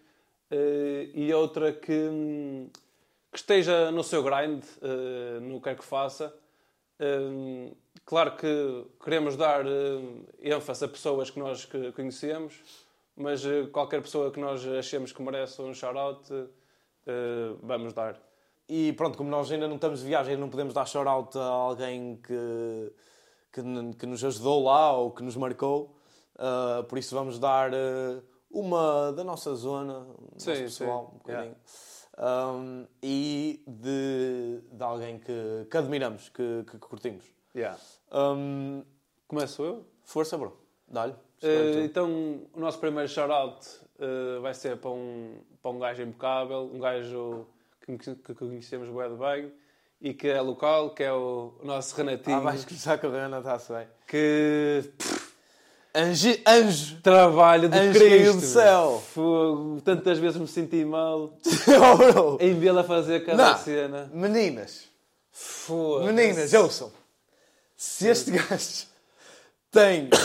[1.15, 2.71] e outra que, hum,
[3.33, 6.35] que esteja no seu grind, uh, no que quer que faça.
[6.99, 7.73] Um,
[8.05, 9.65] claro que queremos dar
[10.41, 12.55] ênfase a pessoas que nós conhecemos,
[13.15, 13.43] mas
[13.73, 16.29] qualquer pessoa que nós achemos que merece um shout-out,
[17.63, 18.19] vamos dar.
[18.69, 22.17] E pronto, como nós ainda não estamos de viagem, não podemos dar shout-out a alguém
[22.17, 22.93] que,
[23.53, 23.63] que,
[23.99, 25.97] que nos ajudou lá ou que nos marcou.
[26.89, 27.71] Por isso vamos dar
[28.51, 31.15] uma da nossa zona, um Sim, nosso pessoal, sim.
[31.15, 31.57] um bocadinho.
[32.19, 37.25] Um, e de, de alguém que, que admiramos, que, que curtimos.
[37.55, 37.79] Yeah.
[38.13, 38.83] Um,
[39.29, 39.87] Começo eu?
[40.05, 40.57] força, bro.
[40.89, 41.15] Dá-lhe.
[41.41, 41.47] Tu.
[41.85, 43.67] então, o nosso primeiro shout-out
[43.99, 47.47] eh, vai ser para um, para um gajo impecável, um gajo
[47.81, 48.89] que, que, conhecemos
[49.19, 49.53] bem
[50.01, 53.11] e que é local, que é o, o nosso Renatinho, ah, vais começar com a
[53.11, 53.89] Ana, está-se bem.
[54.07, 54.93] que
[55.99, 57.01] Anjo, anjo.
[57.03, 58.35] trabalho de Anjo Cristo.
[58.35, 59.03] do céu.
[59.15, 59.81] Fogo.
[59.81, 61.33] Tantas vezes me senti mal
[61.67, 63.59] Oh, em vê-la fazer cada Não.
[63.59, 64.11] cena.
[64.13, 64.85] Meninas,
[65.33, 66.05] Fogo.
[66.05, 66.93] Meninas, ouçam.
[67.77, 68.87] Se este gajo
[69.71, 70.09] tem.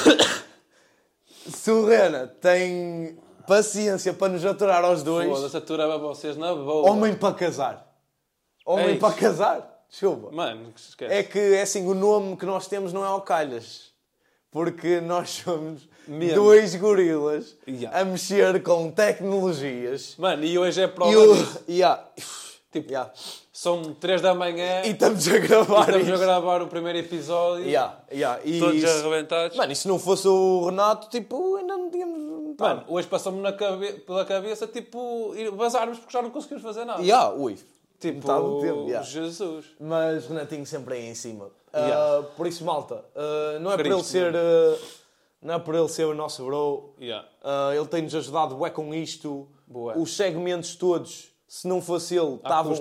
[1.53, 3.17] Se o Rena tem
[3.47, 6.89] paciência para nos aturar aos dois, Foda-se, aturava vocês na boa.
[6.91, 7.88] homem para casar.
[8.65, 8.99] Homem Eis.
[8.99, 9.84] para casar.
[9.89, 10.32] Desculpa.
[10.32, 11.13] Mano, esquece.
[11.13, 13.91] É que é assim, o nome que nós temos não é o Calhas.
[14.52, 16.36] Porque nós somos Mesmo.
[16.36, 17.97] dois gorilas Yeah.
[17.99, 20.16] a mexer com tecnologias.
[20.18, 21.64] Mano, e hoje é prova E, disso.
[21.70, 22.04] yeah.
[22.72, 23.12] Tipo, Yeah.
[23.54, 26.14] São 3 da manhã e estamos a gravar estamos isto.
[26.16, 27.66] a gravar o primeiro episódio.
[27.66, 28.41] Yeah, yeah.
[28.43, 29.56] E Todos isso- arrebentados.
[29.58, 32.56] Mano, e se não fosse o Renato, tipo, ainda não tínhamos.
[32.58, 37.02] Mano, hoje passou-me na cabe- pela cabeça, tipo, vazarmos porque já não conseguimos fazer nada.
[37.04, 37.58] Yeah, ui.
[37.99, 38.28] Tipo,
[38.62, 39.04] tempo, yeah.
[39.08, 39.66] Jesus.
[39.80, 41.49] Mas Renatinho sempre aí em cima.
[41.74, 42.19] Yeah.
[42.19, 44.36] Ah, por isso, malta, ah, não é por ele Cristo, ser.
[44.36, 44.78] ah,
[45.41, 46.93] não é por ele ser o nosso bro.
[46.99, 47.28] Yeah.
[47.43, 49.47] Ah, ele tem-nos ajudado bué com isto.
[49.67, 49.95] Bué.
[49.97, 52.76] Os segmentos todos, se não fosse ele, estavam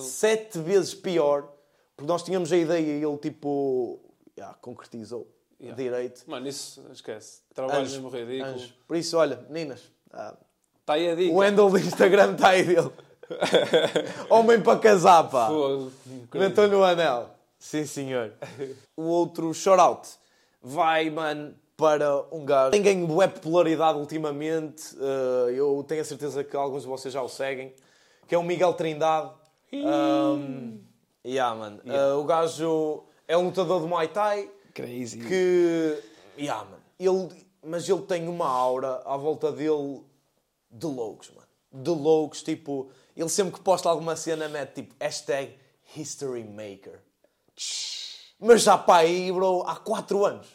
[0.00, 1.48] sete vezes pior.
[1.96, 4.00] Porque nós tínhamos a ideia e ele, tipo,
[4.36, 5.26] yeah, concretizou
[5.60, 5.80] Yeah.
[5.82, 6.24] direito.
[6.26, 7.40] Mano, isso esquece.
[7.54, 8.50] Trabalho Anjo, mesmo ridículo.
[8.52, 8.74] anjo.
[8.86, 9.80] Por isso, olha, meninas,
[10.12, 10.34] ah,
[10.80, 11.32] Está aí a dica.
[11.32, 12.90] o handle do Instagram está aí dele.
[14.28, 15.48] Homem para casar, pá.
[16.30, 17.30] Comentou no anel.
[17.64, 18.34] Sim, senhor.
[18.94, 20.06] O outro shout-out
[20.60, 22.72] vai, mano, para um gajo.
[22.72, 24.94] Tem ganho bué popularidade ultimamente.
[25.00, 27.74] eh, eu tenho a certeza que alguns de vocês já o seguem.
[28.28, 29.32] Que é o Miguel Trindade.
[29.72, 30.78] Um,
[31.24, 31.80] yeah, mano.
[31.86, 35.20] Eh, o gajo é um lutador de Muay Thai Crazy.
[35.20, 35.98] que...
[36.38, 36.82] Yeah, mano.
[37.00, 40.02] Ele, mas ele tem uma aura à volta dele
[40.70, 41.48] de loucos, mano.
[41.72, 42.90] De loucos, tipo...
[43.16, 45.56] Ele sempre que posta alguma cena mete tipo hashtag
[45.96, 47.00] History Maker.
[48.40, 50.46] Mas já pá aí, bro, há 4 anos.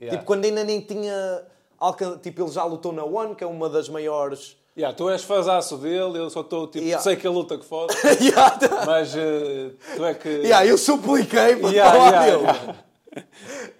[0.00, 0.16] Yeah.
[0.18, 1.42] Tipo, quando ainda nem tinha...
[1.78, 4.56] alcan- Tipo, ele já lutou na One, que é uma das maiores...
[4.76, 7.00] Yeah, tu és fazaço dele, eu só estou tipo, Yeah.
[7.00, 10.28] sei que ele luta que foda, yeah, mas eh, tu é que.
[10.28, 12.26] yeah, eu supliquei para Yeah, falar yeah,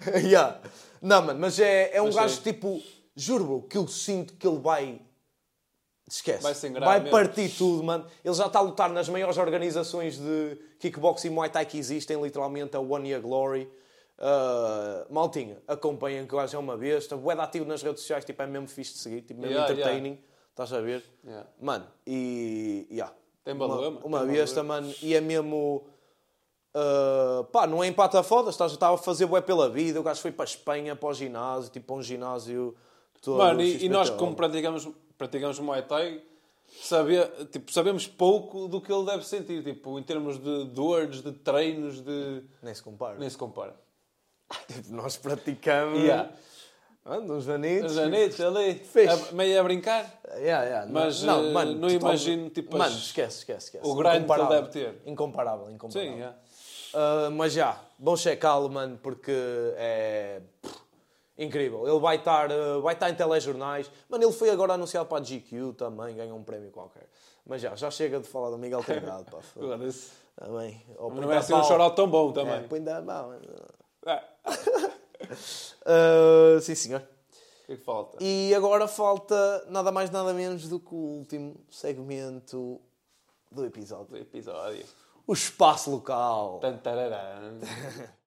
[0.06, 0.28] dele.
[0.28, 0.60] Yeah.
[1.02, 2.52] Não, mano, mas é, é um Mas gajo sei.
[2.52, 2.80] tipo,
[3.16, 5.00] juro, bro, que eu sinto que ele vai.
[6.14, 6.70] Esquece.
[6.70, 7.10] Vai Vai mesmo.
[7.10, 8.06] partir tudo, mano.
[8.24, 12.22] Ele já está a lutar nas maiores organizações de kickboxing e muay thai que existem,
[12.22, 13.68] literalmente a One Year Glory.
[14.16, 17.16] Uh, maltinha, acompanhem que o gajo é uma besta.
[17.16, 20.20] Bué ativo nas redes sociais, tipo, é mesmo fixe de seguir, tipo, mesmo Yeah, entertaining.
[20.50, 21.02] Estás a ver?
[21.26, 21.48] Yeah.
[21.60, 22.86] Mano, e.
[22.92, 23.12] Yeah.
[23.42, 24.94] Tem valor, uma, mano, uma besta, mano.
[25.02, 25.84] E é mesmo.
[26.76, 29.98] uh, pá, não é empata foda, estás estava a fazer bué pela vida.
[29.98, 32.72] O gajo foi para a Espanha, para o ginásio, tipo, para um ginásio.
[33.20, 34.88] todo Mano, e, e nós, como praticamos,
[35.18, 36.22] praticamos Muay Thai,
[36.82, 41.32] saber, tipo, sabemos pouco do que ele deve sentir, tipo, em termos de dores, de
[41.32, 42.42] treinos, de.
[42.62, 43.18] Nem se compara.
[43.18, 43.74] Nem se compara.
[44.68, 45.98] Tipo, nós praticamos.
[46.00, 46.30] Yeah.
[47.06, 47.92] Ando, uns anitos.
[47.92, 49.08] Os anetes ali, Fixe.
[49.28, 50.20] a- meio a brincar.
[50.36, 50.90] Yeah, yeah.
[50.90, 53.86] Mas, não, eh, mano, não imagino, tipo, Mano, esquece, esquece, esquece.
[53.86, 55.02] o grind que ele deve ter.
[55.04, 56.12] Incomparável, incomparável.
[56.16, 56.28] Sim, é.
[56.96, 59.32] Uh, mas já, bom checá-lo, mano, porque
[59.76, 60.78] é pff,
[61.38, 61.86] incrível.
[61.88, 63.90] Ele vai estar, uh, vai estar em telejornais.
[64.08, 67.06] Mano, ele foi agora anunciado para a GQ também, ganhou um prémio qualquer.
[67.46, 69.38] Mas já, já chega de falar do Miguel Trindade, pá.
[70.36, 70.82] Também.
[70.96, 72.68] Ou Não é assim um shout tão bom É, também.
[72.68, 73.34] põe da mão.
[74.06, 74.24] É.
[75.86, 77.00] Uh, sim, senhor.
[77.00, 78.18] O que é que falta?
[78.20, 82.80] E agora falta nada mais nada menos do que o último segmento
[83.50, 84.06] do episódio.
[84.06, 84.84] Do episódio.
[85.26, 86.58] O espaço local.
[86.60, 87.58] Tantararã.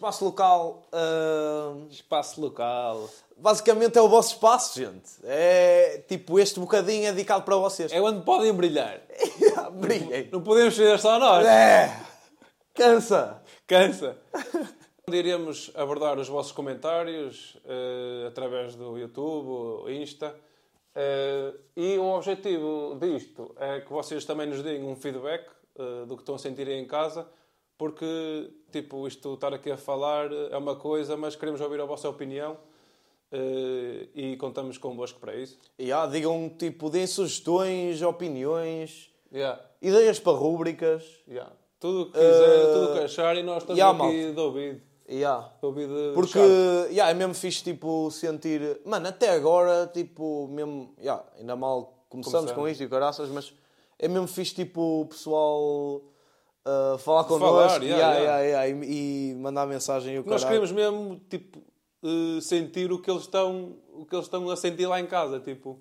[0.00, 3.06] Espaço local, uh, Espaço local.
[3.36, 5.10] basicamente é o vosso espaço, gente.
[5.24, 7.92] É tipo, este bocadinho é dedicado para vocês.
[7.92, 8.98] É onde podem brilhar.
[9.78, 10.30] Brilhem.
[10.32, 11.46] Não podemos ser só nós.
[11.46, 11.94] É!
[12.72, 13.42] Cansa!
[13.66, 14.16] Cansa.
[15.12, 20.34] Iremos abordar os vossos comentários eh, através do YouTube, ou Insta.
[20.94, 25.46] Eh, e o objetivo disto é que vocês também nos deem um feedback
[25.78, 27.28] eh, do que estão a sentir aí em casa,
[27.80, 32.10] porque, tipo, isto estar aqui a falar é uma coisa, mas queremos ouvir a vossa
[32.10, 32.58] opinião
[33.32, 35.58] eh, e contamos convosco para isso.
[35.78, 41.04] E ah, digam, tipo, deem sugestões, opiniões, Yeah, ideias para rúbricas.
[41.26, 41.50] yeah.
[41.78, 44.82] Tudo o que quiser, Eh, tudo o que acharem, nós estamos yeah, aqui de ouvido.
[45.08, 46.90] E ah, De ouvido Porque, chato.
[46.90, 48.78] yeah, é mesmo fixe, tipo, sentir...
[48.84, 50.92] Mano, até agora, tipo, mesmo...
[50.98, 52.52] Yeah, ainda mal começamos, Começamos.
[52.52, 53.54] com isto e caraças, mas
[53.98, 56.02] é mesmo fixe, tipo, o pessoal
[56.66, 58.68] uh, falar connosco Falar, yeah, yeah, yeah.
[58.68, 61.58] e, e mandar mensagem o Nós queremos mesmo, tipo,
[62.02, 65.38] eh, sentir o que eles estão, o que eles estão a sentir lá em casa,
[65.40, 65.80] tipo,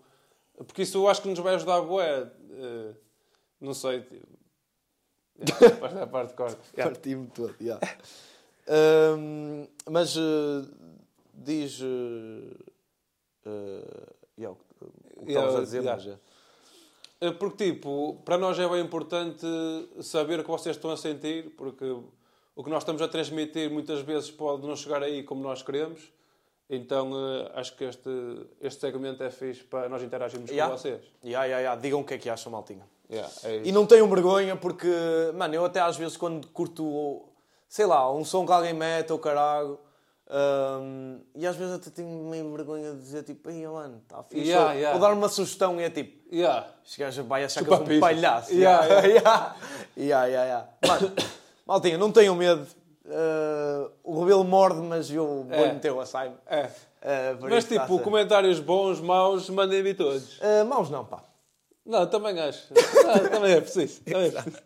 [0.58, 2.30] porque isso eu acho que nos vai ajudar bué.
[2.52, 2.94] eh,
[3.62, 4.28] não sei, tipo,
[5.40, 6.58] yeah, parte corte.
[6.78, 6.92] Yeah.
[6.92, 7.80] Parti-me todo, yeah.
[9.90, 10.68] Mas uh,
[11.34, 11.80] diz...
[11.82, 12.56] Uh,
[13.46, 14.56] uh, yeah,
[15.16, 16.06] o que- estavas a dizer, mas...
[17.22, 19.46] Eh, Porque, tipo, para nós é bem importante
[20.02, 21.86] saber o que vocês estão a sentir, porque
[22.56, 26.12] o que nós estamos a transmitir muitas vezes pode não chegar aí como nós queremos.
[26.70, 28.10] Então, eh, acho que este,
[28.62, 30.72] este segmento é fixe para nós interagirmos Yeah.
[30.72, 31.02] com vocês.
[31.24, 31.82] Yeah, yeah, yeah.
[31.82, 32.88] Digam o que é que acham, maltinha.
[33.12, 34.88] Yeah, é E não tenham vergonha porque,
[35.34, 37.24] mano, eu até às vezes quando curto,
[37.68, 39.80] sei lá, um som que alguém mete ou caralho,
[40.30, 44.48] hum, e às vezes até tenho meio vergonha de dizer tipo, ei, mano, está fixe.
[44.50, 44.96] Yeah, ou, yeah.
[44.96, 46.68] ou dar uma sugestão e é tipo, Yeah.
[46.86, 48.54] este gajo vai achar que eu sou um palhaço.
[48.54, 49.56] Yeah, yeah, yeah,
[49.98, 50.68] yeah, yeah.
[50.88, 51.12] Mano,
[51.66, 52.68] maltinha, não tenham medo.
[53.06, 55.74] Uh, o rebelo morde, mas eu vou É.
[55.74, 56.36] meter o açaime.
[56.46, 56.66] É.
[56.66, 56.70] Uh,
[57.50, 60.38] Mas tá tipo, comentários bons, maus, mandem-me todos.
[60.38, 61.24] Uh, maus não, pá.
[61.86, 62.68] Não, também acho.
[63.04, 64.02] Não, também é preciso.
[64.02, 64.62] Também é preciso.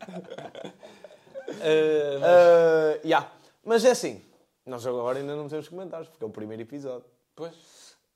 [1.61, 3.31] Eh, Uh, yeah.
[3.63, 4.21] Mas é assim,
[4.65, 7.05] nós agora ainda não temos comentários, porque é o primeiro episódio.
[7.35, 7.53] pois.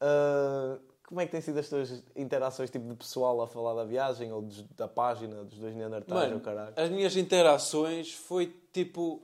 [0.02, 3.84] Uh, como é que têm sido as tuas interações tipo, de pessoal a falar da
[3.86, 6.74] viagem ou dos- da página dos dois Neandertais ou caralho?
[6.76, 9.24] as minhas interações foi tipo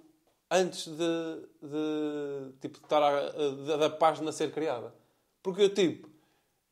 [0.50, 0.96] antes de,
[1.62, 4.94] de tipo estar a- de- da página ser criada.
[5.44, 6.10] Porque eu tipo,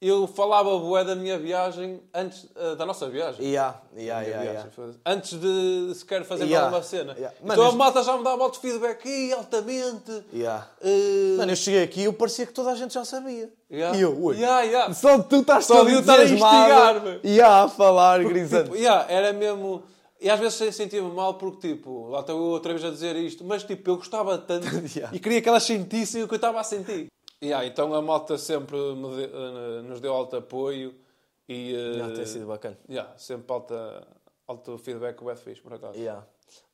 [0.01, 3.45] eu falava bué da minha viagem antes eh, da nossa viagem.
[3.45, 4.93] Yeah, yeah, yeah, viagem, yeah.
[5.05, 7.13] Antes de sequer fazer Yeah, alguma cena.
[7.13, 7.35] yeah.
[7.43, 10.23] Então Mano, a este- malta já me dava alto feedback "Ih, altamente.
[10.33, 10.67] Yeah.
[10.81, 13.51] Eh, Mano, eu cheguei aqui e eu parecia que toda a gente já sabia.
[13.71, 13.95] yeah.
[13.95, 14.37] E eu, ui.
[14.37, 14.93] Yeah, yeah.
[14.93, 16.57] Só tu estás Só de eu estar a entusiasmado.
[17.07, 17.19] instigar-me.
[17.23, 18.63] Yeah, a falar, grisante.
[18.71, 19.83] Tipo, yeah, era mesmo.
[20.19, 23.43] E às vezes sentia-me mal porque, tipo, lá estou eu outra vez a dizer isto,
[23.43, 25.15] mas tipo, eu gostava tanto Yeah.
[25.15, 27.07] e queria que elas sentissem o que eu estava a sentir.
[27.43, 30.93] Yeah, então a malta sempre de- eh, nos deu alto apoio
[31.49, 31.73] e.
[31.73, 32.77] eh, Yeah, tem sido bacana.
[32.87, 34.07] yeah, sempre alta,
[34.47, 35.97] alto feedback, o fixe, por acaso.
[35.97, 36.25] Yeah.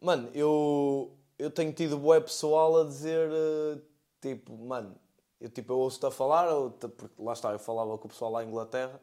[0.01, 3.80] Mano, eu, eu tenho tido bué pessoal a dizer, eh,
[4.22, 4.95] tipo, mano,
[5.39, 8.32] eu, tipo, eu ouço-te a falar, ou porque lá está, eu falava com o pessoal
[8.32, 8.99] lá em Inglaterra,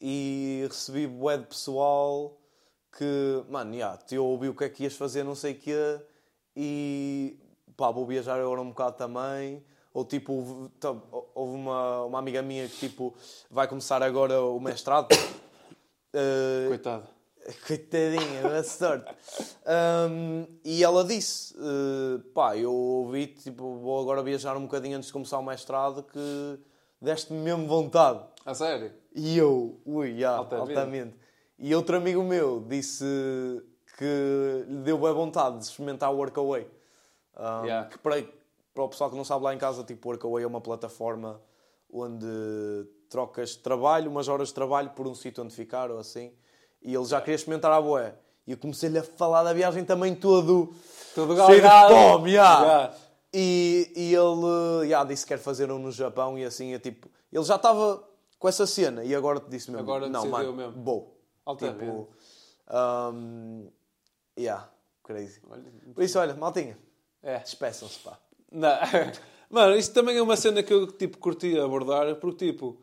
[0.00, 2.38] e recebi bué de pessoal
[2.96, 6.00] que, mano, yeah, eu ouvi o que é que ias fazer, não sei o quê,
[6.54, 7.36] e
[7.76, 9.64] pá, vou viajar agora um bocado também.
[9.94, 10.94] Ou tipo, houve- tá-
[11.34, 13.14] houve uma, uma amiga minha que tipo
[13.50, 15.08] vai começar agora o mestrado.
[16.16, 17.08] Eh, Coitado.
[17.66, 19.12] Coitadinha, boa sorte.
[19.66, 25.08] Um, e ela disse: eh, pá, eu ouvi, tipo, vou agora viajar um bocadinho antes
[25.08, 26.58] de começar o mestrado, que
[27.02, 28.20] deste-me mesmo vontade.
[28.46, 28.92] A sério?
[29.12, 30.70] E eu, ui, já, Altamente.
[30.78, 31.16] altamente.
[31.58, 33.04] E outro amigo meu disse
[33.98, 36.66] que lhe deu bem vontade de experimentar o Workaway.
[37.36, 37.88] Um, Yeah.
[37.88, 38.24] Que para,
[38.74, 41.40] para o pessoal que não sabe lá em casa, tipo, o Workaway é uma plataforma
[41.90, 42.26] onde
[43.08, 46.32] trocas trabalho, umas horas de trabalho por um sítio onde ficar ou assim.
[46.82, 48.16] E ele já queria experimentar a boé.
[48.46, 50.74] E eu comecei-lhe a falar da viagem também todo,
[51.14, 52.60] Todo cheio de fome, já.
[52.60, 52.94] Yeah.
[53.32, 57.08] E, e ele já disse que quer fazer um no Japão e assim, é tipo...
[57.32, 58.02] Ele já estava
[58.38, 60.82] com essa cena e agora te disse mesmo, Agora não, mano, mesmo.
[60.84, 61.18] vou.
[61.46, 61.78] Altamente.
[61.80, 62.08] Tipo,
[63.12, 63.70] um,
[64.38, 64.68] yeah,
[65.02, 65.40] crazy.
[65.48, 65.64] Olha,
[65.94, 66.76] Por isso, olha, maltinha,
[67.22, 67.38] É.
[67.38, 68.18] despeçam-se, pá.
[68.54, 68.70] Não.
[69.50, 72.76] Mano, isto também é uma cena que eu tipo, curti abordar, porque tipo,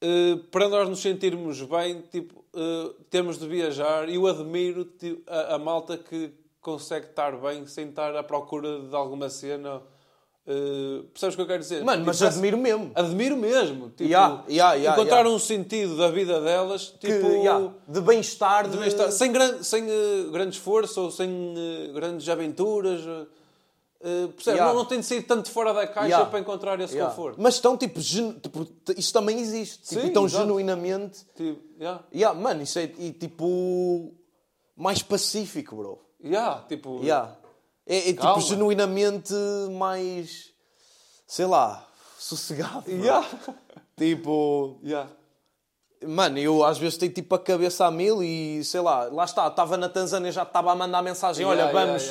[0.00, 5.22] eh, para nós nos sentirmos bem, tipo, eh, temos de viajar e eu admiro tipo,
[5.28, 9.82] a, a malta que consegue estar bem sem estar à procura de alguma cena.
[10.46, 11.82] Eh, percebes o que eu quero dizer?
[11.82, 12.92] Mano, Tipo, mas admiro mesmo.
[12.94, 13.88] Admiro mesmo.
[13.88, 18.64] Tipo, Yeah, yeah, yeah, encontrar um sentido da vida delas, Que, tipo, yeah, de bem-estar,
[18.64, 18.76] de de...
[18.76, 21.54] bem-estar, sem, gran, sem eh, grande esforço ou sem
[21.94, 23.00] grandes aventuras.
[24.04, 24.46] Eh, percebes?
[24.46, 24.66] Yeah.
[24.66, 26.26] Não, não tem de sair tanto fora da caixa Yeah.
[26.30, 27.10] para encontrar esse Yeah.
[27.14, 27.40] conforto.
[27.40, 28.34] Mas estão, tipo, genu...
[28.34, 29.82] tipo, isso também existe.
[29.88, 30.44] Tipo, Sim, estão exato.
[30.44, 31.24] genuinamente...
[31.34, 32.04] Tipo, yeah.
[32.14, 34.12] Yeah, mano, isso é, e, tipo,
[34.76, 36.00] mais pacífico, bro.
[36.22, 37.34] Yeah, tipo, Yeah.
[37.86, 39.34] É, é tipo, genuinamente
[39.78, 40.50] mais,
[41.26, 41.86] sei lá,
[42.18, 42.84] sossegado.
[42.90, 43.26] Yeah.
[43.96, 45.08] Tipo, Yeah.
[46.04, 49.46] mano, eu às vezes tenho tipo a cabeça a mil e sei lá, lá está,
[49.46, 52.02] estava na Tanzânia, já estava a mandar mensagem: olha, vamos.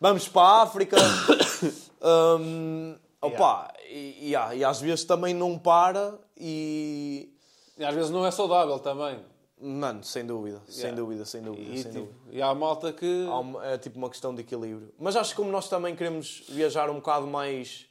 [0.00, 0.96] Vamos para a África.
[2.06, 7.32] Hum, opa, e, yeah, e às vezes também não para e.
[7.78, 9.18] E às vezes não é saudável também.
[9.58, 11.00] Mano, sem dúvida, sem Yeah.
[11.00, 12.36] dúvida, sem dúvida, E, sem tipo, dúvida.
[12.36, 13.26] e há malta que.
[13.26, 14.92] Há uma- é tipo uma questão de equilíbrio.
[14.98, 17.86] Mas acho que como nós também queremos viajar um bocado mais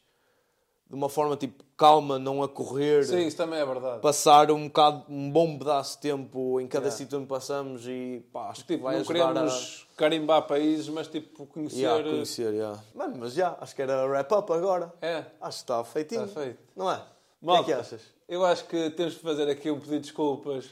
[0.87, 3.99] de uma forma tipo calma, não a correr, Sim, isso também é verdade.
[4.01, 6.97] passar um bocado, um bom pedaço de tempo em cada Yeah.
[6.97, 11.43] sítio onde passamos e pá, acho que Tipo, vai não queremos carimbar países, mas tipo,
[11.43, 11.77] a conhecer.
[11.79, 12.53] yeah, conhecer.
[12.53, 12.79] Yeah.
[12.95, 14.93] Mano, mas já, acho que era wrap up agora.
[15.01, 15.25] É.
[15.41, 16.25] Acho que está feitinho.
[16.25, 16.59] Está feito.
[16.75, 16.95] Não é?
[16.95, 18.01] O que é Malta, que achas?
[18.29, 20.69] Eu acho que temos de fazer aqui um pedido de desculpas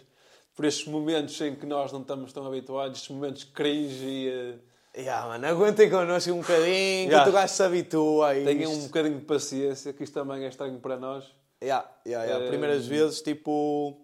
[0.56, 4.28] por estes momentos em que nós não estamos tão habituados, estes momentos cringe e.
[4.30, 4.56] eh,
[4.98, 7.24] Yeah, mano, aguentem connosco um bocadinho, Yeah.
[7.24, 8.88] que o gajo se habitua a Tenham um isto.
[8.88, 11.24] bocadinho de paciência, que isto também é estranho para nós.
[11.64, 12.46] Yeah, yeah, yeah.
[12.46, 13.98] Eh, Primeiras vezes, tipo...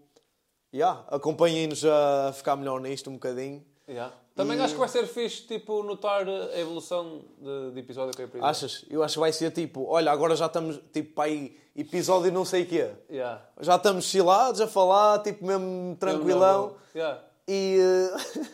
[0.73, 3.65] Yeah, acompanhem-nos a ficar melhor nisto um bocadinho.
[3.89, 4.13] Yeah.
[4.35, 8.25] Também E- acho que vai ser fixe, tipo, notar a evolução de, de episódio para
[8.25, 8.45] episódio.
[8.47, 8.85] Achas?
[8.89, 9.85] Eu acho que vai ser tipo...
[9.89, 12.91] Olha, agora já estamos, tipo, para aí, episódio não sei o quê.
[13.09, 13.41] Yeah.
[13.59, 16.75] Já estamos chilados a falar, tipo, mesmo tranquilão.
[16.95, 17.23] Yeah.
[17.47, 17.77] E...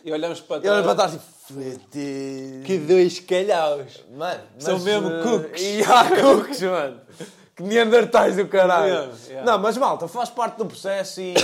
[0.04, 1.10] E olhamos para E olha para trás.
[1.12, 1.34] trás, tipo...
[1.44, 4.04] "Foda-se." Que dois calhaus.
[4.10, 5.62] Mano, São mesmo eh, cooks.
[5.62, 7.00] E há cooks, mano.
[7.56, 9.12] Que neandertais do caralho.
[9.26, 9.44] Yeah.
[9.44, 11.34] Não, mas malta, faz parte do processo e...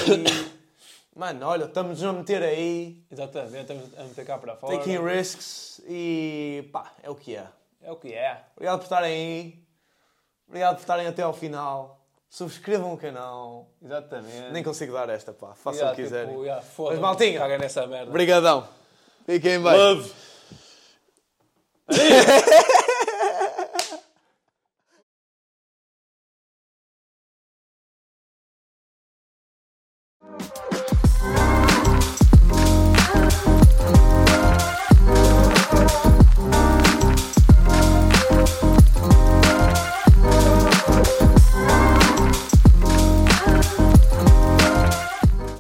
[1.14, 3.05] mano, olha, estamos a meter aí.
[3.11, 4.78] Exatamente, estamos a meter cá para fora.
[4.78, 7.46] Taking risks e pá, é o que é.
[7.82, 8.44] É o que é.
[8.57, 9.64] Obrigado por estarem aí.
[10.48, 11.99] Obrigado por estarem até ao final.
[12.31, 13.66] Subscrevam o canal.
[13.85, 14.53] Exatamente.
[14.53, 15.53] Nem consigo dar esta, pá.
[15.57, 16.28] Façam o que quiserem.
[16.28, 17.41] Tipo, yeah, foda-se, Mas, maltinha.
[17.41, 18.09] caga nessa merda.
[18.09, 18.68] Obrigadão.
[19.26, 19.76] Fiquem bem.
[19.76, 20.12] Love.